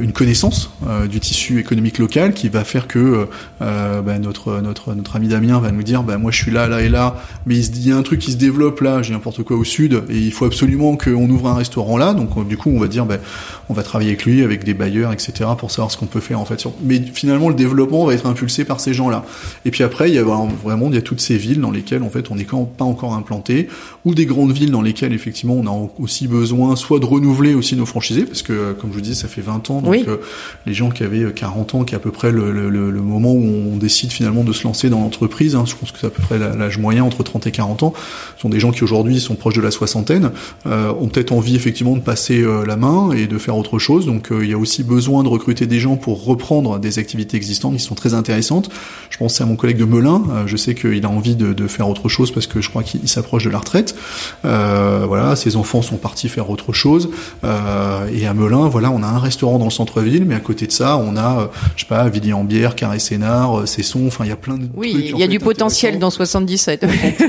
[0.00, 0.70] une connaissance
[1.10, 3.28] du tissu économique local qui va faire que
[3.60, 6.82] bah, notre notre notre ami Damien va nous dire, bah, moi, je suis là, là
[6.82, 7.16] et là,
[7.46, 10.02] mais il, y a un truc qui se développe là, j'ai n'importe quoi au sud,
[10.08, 12.14] et il faut absolument qu'on ouvre un restaurant là.
[12.14, 13.20] Donc, du coup, on va dire, ben,
[13.68, 16.40] on va travailler avec lui, avec des bailleurs, etc., pour savoir ce qu'on peut faire
[16.40, 16.64] en fait.
[16.82, 19.24] Mais finalement, le développement va être impulsé par ces gens-là.
[19.64, 20.22] Et puis après, il y a
[20.58, 23.14] vraiment, il y a toutes ces villes dans lesquelles en fait on n'est pas encore
[23.14, 23.68] implanté,
[24.04, 27.76] ou des grandes villes dans lesquelles effectivement on a aussi besoin soit de renouveler aussi
[27.76, 30.18] nos franchisés, parce que comme je vous dis, ça fait 20 ans, donc euh,
[30.66, 33.32] les gens qui avaient 40 ans, qui est à peu près le, le, le, moment
[33.32, 36.10] où on décide finalement de se lancer dans l'entreprise, hein, je pense que c'est à
[36.10, 37.92] peu près l'âge moyen entre 30 et 40 ans,
[38.36, 40.30] sont des gens qui aujourd'hui sont proches de la soixantaine,
[40.66, 44.06] euh, ont peut-être envie effectivement de passer euh, la main et de faire autre chose.
[44.06, 47.36] Donc euh, il y a aussi besoin de recruter des gens pour reprendre des activités
[47.36, 48.70] existantes qui sont très intéressantes.
[49.10, 50.46] Je pense à mon collègue de Melun.
[50.48, 52.82] Euh, je sais qu'il a envie de, de, faire autre chose parce que je crois
[52.82, 53.94] qu'il s'approche de la retraite.
[54.44, 57.10] Euh, voilà, ses enfants sont partis faire autre chose.
[57.44, 60.72] et à Melun, voilà, on a un restaurant dans le centre-ville, mais à côté de
[60.72, 64.06] ça, on a, je sais pas, Villiers-en-Bière, Carré-Sénard, Cesson.
[64.06, 66.86] Enfin, il y a plein de oui, il y a du potentiel dans 77.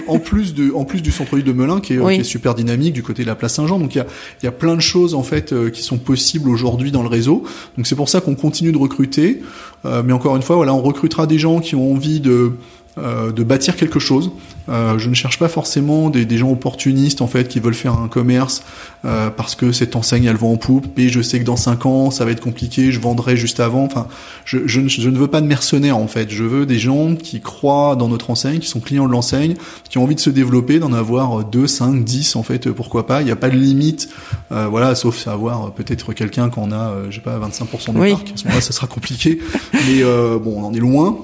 [0.07, 2.93] en, plus de, en plus du centre-ville de Melun qui est, qui est, super dynamique
[2.93, 3.79] du côté de la place Saint-Jean.
[3.79, 4.05] Donc il y a,
[4.41, 7.43] il y a plein de choses en fait qui sont possibles aujourd'hui dans le réseau.
[7.77, 9.41] Donc c'est pour ça qu'on continue de recruter.
[9.85, 12.53] Euh, mais encore une fois, voilà, on recrutera des gens qui ont envie de
[12.97, 14.31] euh, de bâtir quelque chose.
[14.67, 17.93] Euh, je ne cherche pas forcément des, des, gens opportunistes en fait qui veulent faire
[17.93, 18.63] un commerce
[19.05, 21.85] euh, parce que cette enseigne elle vend en poupe et je sais que dans cinq
[21.85, 23.83] ans ça va être compliqué, je vendrai juste avant.
[23.83, 24.07] Enfin,
[24.43, 26.29] je, je, je, ne veux pas de mercenaires en fait.
[26.29, 29.55] Je veux des gens qui croient dans notre enseigne, qui sont clients de l'enseigne,
[29.89, 32.69] qui ont envie de se développer, d'en avoir deux, cinq, dix en fait.
[32.71, 34.09] Pourquoi pas Il n'y a pas de limite.
[34.51, 38.11] Euh, voilà, sauf avoir peut-être quelqu'un quand on a, je sais pas, 25% de oui.
[38.11, 38.31] parc.
[38.33, 39.39] À ce moment-là, ça sera compliqué.
[39.73, 41.17] Mais bon, on en est loin.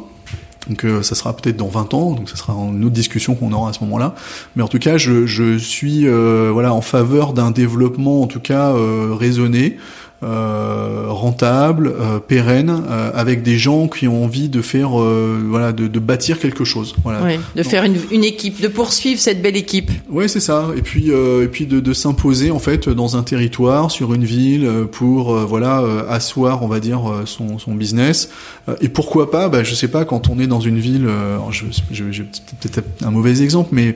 [0.67, 3.51] Donc euh, ça sera peut-être dans 20 ans, donc ça sera une autre discussion qu'on
[3.53, 4.15] aura à ce moment-là.
[4.55, 8.71] Mais en tout cas, je, suis euh, voilà en faveur d'un développement en tout cas
[8.71, 9.77] euh, raisonné
[10.23, 15.73] euh, rentable, euh, pérenne, euh, avec des gens qui ont envie de faire, euh, voilà,
[15.73, 16.95] de, de, bâtir quelque chose.
[17.03, 17.21] Voilà.
[17.23, 19.91] Oui, de faire une, une, équipe, de poursuivre cette belle équipe.
[20.09, 20.69] Oui, c'est ça.
[20.77, 24.69] Et puis, et puis de, de s'imposer en fait dans un territoire, sur une ville,
[24.91, 28.29] pour voilà asseoir, on va dire, son, son business.
[28.81, 31.07] et pourquoi pas, bah, je sais pas, quand on est dans une ville,
[31.51, 33.95] je, je, j'ai peut-être un mauvais exemple, mais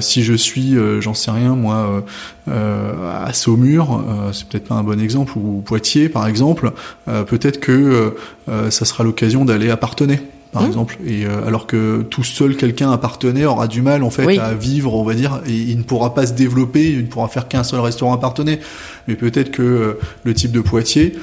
[0.00, 2.04] si je suis, j'en sais rien, moi,
[2.48, 6.72] à Saumur, c'est peut-être pas un bon exemple ou Poitiers par exemple,
[7.08, 8.10] euh, peut-être que euh,
[8.48, 10.22] euh, ça sera l'occasion d'aller à Partenay
[10.52, 10.66] par mmh.
[10.66, 10.98] exemple.
[11.06, 15.04] Et alors que tout seul quelqu'un appartenait aura du mal en fait à vivre, on
[15.04, 17.80] va dire, et il ne pourra pas se développer, il ne pourra faire qu'un seul
[17.80, 18.60] restaurant appartenait.
[19.06, 21.14] Mais peut-être que le type de Poitiers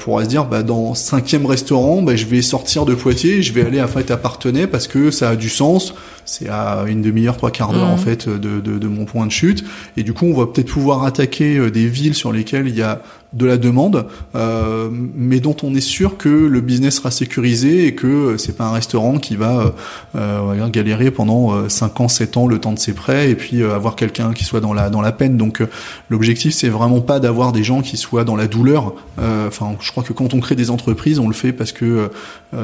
[0.00, 3.64] pourra se dire, bah dans cinquième restaurant, bah, je vais sortir de Poitiers, je vais
[3.64, 5.94] aller à fait à Partenay parce que ça a du sens
[6.30, 7.98] c'est à une demi-heure, trois quarts d'heure en mmh.
[7.98, 9.64] fait de, de, de, mon point de chute.
[9.96, 12.82] Et du coup, on va peut-être pouvoir attaquer euh, des villes sur lesquelles il y
[12.82, 13.02] a
[13.32, 17.94] de la demande, euh, mais dont on est sûr que le business sera sécurisé et
[17.94, 19.72] que euh, c'est pas un restaurant qui va
[20.16, 23.96] euh, galérer pendant 5 ans, 7 ans le temps de ses prêts et puis avoir
[23.96, 25.36] quelqu'un qui soit dans la dans la peine.
[25.36, 25.62] Donc
[26.08, 28.94] l'objectif c'est vraiment pas d'avoir des gens qui soient dans la douleur.
[29.18, 32.10] Enfin, je crois que quand on crée des entreprises, on le fait parce que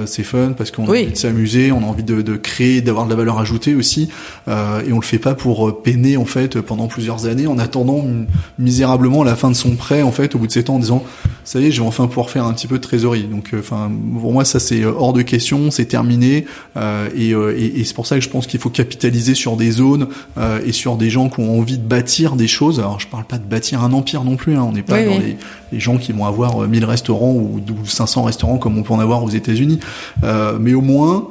[0.06, 3.06] c'est fun, parce qu'on a envie de s'amuser, on a envie de, de créer, d'avoir
[3.06, 4.08] de la valeur ajoutée aussi,
[4.48, 7.58] euh, et on le fait pas pour euh, peiner en fait pendant plusieurs années en
[7.58, 8.04] attendant
[8.58, 11.04] misérablement la fin de son prêt en fait au bout de 7 ans en disant
[11.44, 13.24] ça y est je vais enfin pouvoir faire un petit peu de trésorerie.
[13.24, 13.90] Donc euh, enfin
[14.20, 16.46] pour moi ça c'est hors de question, c'est terminé
[17.14, 20.08] et, et, et c'est pour ça que je pense qu'il faut capitaliser sur des zones
[20.64, 22.78] et sur des gens qui ont envie de bâtir des choses.
[22.80, 24.66] Alors je parle pas de bâtir un empire non plus, hein.
[24.68, 25.36] on n'est pas dans Les,
[25.72, 29.22] les, gens qui vont avoir 1000 restaurants ou 500 restaurants comme on peut en avoir
[29.22, 29.80] aux États-Unis,
[30.22, 31.28] mais au moins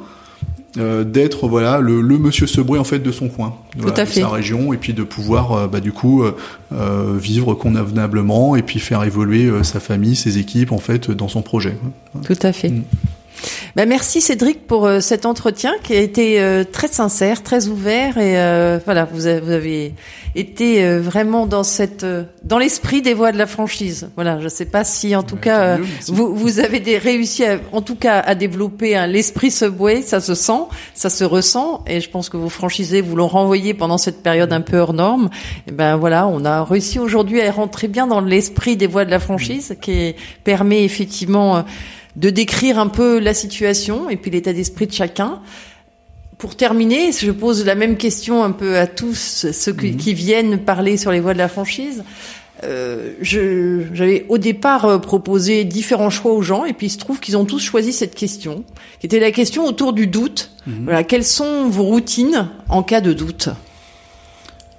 [0.78, 4.04] euh, d'être voilà le, le Monsieur Sebré en fait de son coin, Tout à de
[4.04, 4.20] fait.
[4.20, 6.32] sa région, et puis de pouvoir euh, bah, du coup euh,
[7.18, 11.76] vivre convenablement et puis faire évoluer sa famille, ses équipes en fait dans son projet.
[12.24, 12.70] Tout à fait.
[12.70, 12.82] Mm.
[13.74, 18.18] Bah, merci Cédric pour euh, cet entretien qui a été euh, très sincère, très ouvert
[18.18, 19.94] et euh, voilà vous avez, vous avez
[20.34, 22.06] été euh, vraiment dans cette
[22.42, 24.08] dans l'esprit des voies de la franchise.
[24.14, 25.78] Voilà, je sais pas si en tout Ouais, cas
[26.08, 30.20] vous vous avez des, réussi à, en tout cas à développer hein, l'esprit Subway, ça
[30.20, 30.62] se sent,
[30.94, 34.52] ça se ressent et je pense que vos franchisés vous l'ont renvoyé pendant cette période
[34.52, 35.28] un peu hors norme.
[35.68, 39.10] Et ben voilà, on a réussi aujourd'hui à rentrer bien dans l'esprit des voies de
[39.10, 40.14] la franchise qui
[40.44, 41.62] permet effectivement euh,
[42.16, 45.40] de décrire un peu la situation et puis l'état d'esprit de chacun.
[46.38, 50.58] Pour terminer, je pose la même question un peu à tous ceux qui, qui viennent
[50.58, 52.04] parler sur les voies de la franchise.
[52.64, 57.20] Euh, j'avais au départ euh, proposé différents choix aux gens et puis il se trouve
[57.20, 58.64] qu'ils ont tous choisi cette question,
[58.98, 60.52] qui était la question autour du doute.
[60.84, 63.50] Voilà, quelles sont vos routines en cas de doute?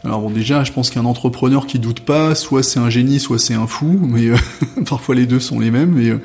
[0.07, 3.39] Alors bon, déjà, je pense qu'un entrepreneur qui doute pas, soit c'est un génie, soit
[3.39, 4.37] c'est un fou, mais euh,
[4.89, 5.91] parfois les deux sont les mêmes.
[5.95, 6.21] Mais, euh,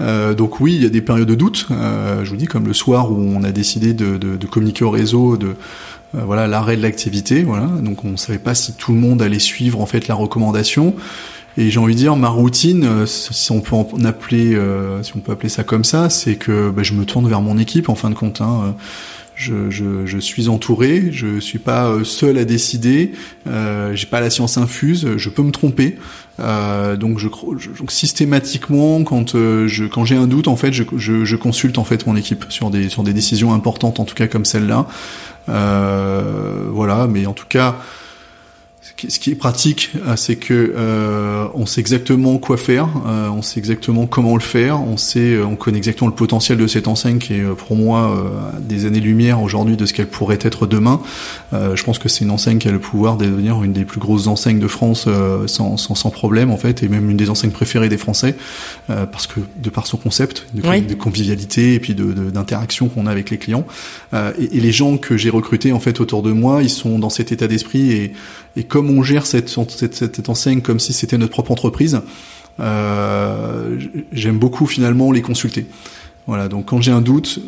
[0.00, 1.66] euh, donc oui, il y a des périodes de doute.
[1.70, 4.84] Euh, je vous dis, comme le soir où on a décidé de, de- de communiquer
[4.84, 5.48] au réseau de
[6.14, 7.42] euh, voilà l'arrêt de l'activité.
[7.42, 10.94] Voilà, donc on savait pas si tout le monde allait suivre en fait la recommandation.
[11.58, 14.58] Et j'ai envie de dire, ma routine, euh, si on peut en appeler,
[15.02, 17.58] si on peut appeler ça comme ça, c'est que bah, je me tourne vers mon
[17.58, 18.40] équipe en fin de compte.
[18.40, 18.74] Hein,
[19.38, 23.12] je, je, je suis entouré, je suis pas euh, seul à décider,
[23.46, 25.96] euh, j'ai pas la science infuse, je peux me tromper.
[26.40, 27.28] Euh, donc, je,
[27.78, 31.78] donc systématiquement, quand euh, je quand j'ai un doute, en fait, je, je, je consulte
[31.78, 34.86] en fait mon équipe sur des sur des décisions importantes, en tout cas comme celle-là.
[35.48, 37.76] Euh, voilà, mais en tout cas,
[39.08, 43.42] ce qui- est pratique, euh, c'est que euh, on sait exactement quoi faire, euh, on
[43.42, 46.88] sait exactement comment le faire, on sait, euh, on connaît exactement le potentiel de cette
[46.88, 50.66] enseigne qui est euh, pour moi euh, des années-lumière aujourd'hui de ce qu'elle pourrait être
[50.66, 51.00] demain.
[51.52, 53.84] Euh, je pense que c'est une enseigne qui a le pouvoir de devenir une des
[53.84, 57.16] plus grosses enseignes de France euh, sans, sans, sans problème en fait, et même une
[57.16, 58.34] des enseignes préférées des Français
[58.90, 60.82] euh, parce que de par son concept de, Oui.
[60.82, 63.66] de convivialité et puis de de- d'interaction qu'on a avec les clients.
[64.14, 66.98] Euh, et, et les gens que j'ai recrutés en fait autour de moi, ils sont
[66.98, 68.12] dans cet état d'esprit et,
[68.56, 69.56] et comme on gère cette,
[70.28, 72.00] enseigne comme si c'était notre propre entreprise,
[72.60, 73.78] euh,
[74.12, 75.66] j'aime beaucoup finalement les consulter.
[76.26, 77.40] Voilà, donc quand j'ai un doute,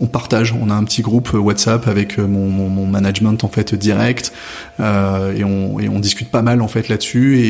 [0.00, 0.52] on partage.
[0.52, 4.32] On a un petit groupe WhatsApp avec euh, mon, management en fait direct
[4.80, 7.40] euh, et, on, discute pas mal en fait là-dessus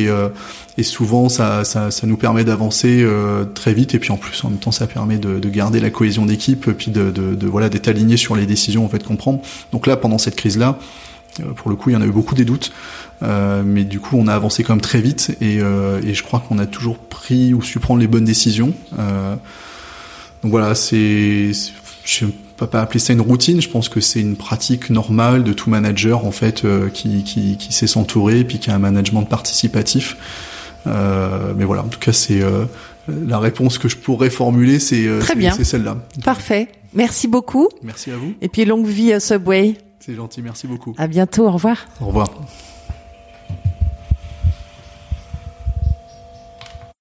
[0.77, 1.63] et, souvent ça,
[2.05, 3.07] nous permet d'avancer
[3.55, 5.91] très vite et puis en plus en même temps ça permet de, de garder la
[5.91, 9.43] cohésion d'équipe puis de voilà d'être aligné sur les décisions en fait qu'on prend.
[9.73, 10.79] Donc là pendant cette crise là,
[11.57, 12.73] pour le coup il y en a eu beaucoup des doutes.
[13.23, 16.23] Euh, mais du coup, on a avancé quand même très vite et, euh, et je
[16.23, 18.75] crois qu'on a toujours pris ou su prendre les bonnes décisions.
[18.99, 19.37] Euh,
[20.43, 21.51] donc voilà, c'est,
[22.05, 23.63] je ne peux pas appeler ça une routine.
[23.63, 27.57] Je pense que c'est une pratique normale de tout manager en fait euh, qui, qui,
[27.57, 30.17] qui sait s'entourer et puis qui a un management participatif.
[30.87, 32.65] Euh, mais voilà, en tout cas, c'est euh,
[33.09, 35.21] la réponse que je pourrais formuler, c'est euh,
[35.53, 35.97] c'est- c'est celle-là.
[36.23, 36.69] Parfait.
[36.93, 37.69] Merci beaucoup.
[37.83, 38.35] Merci à vous.
[38.43, 39.77] Et puis longue vie à Subway.
[40.07, 40.41] C'est gentil.
[40.41, 40.95] Merci beaucoup.
[40.99, 41.49] À bientôt.
[41.49, 41.85] Au revoir.
[42.01, 42.31] Au revoir.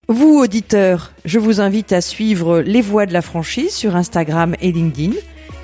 [0.08, 4.72] Vous, auditeurs, je vous invite à suivre Les Voix de la franchise sur Instagram et
[4.72, 5.14] LinkedIn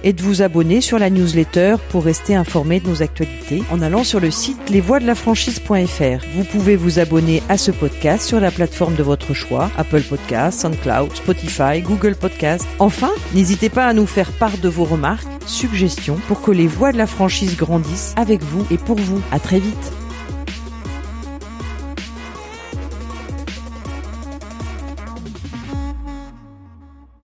[0.04, 4.04] et de vous abonner sur la newsletter pour rester informé de nos actualités en allant
[4.04, 6.26] sur le site lesvoixdelafranchise.fr.
[6.36, 10.62] Vous pouvez vous abonner à ce podcast sur la plateforme de votre choix, Apple Podcasts,
[10.62, 12.68] SoundCloud, Spotify, Google Podcasts.
[12.80, 16.92] Enfin, n'hésitez pas à nous faire part de vos remarques, suggestions pour que les voix
[16.92, 19.22] de la franchise grandissent avec vous et pour vous.
[19.32, 20.01] À très vite.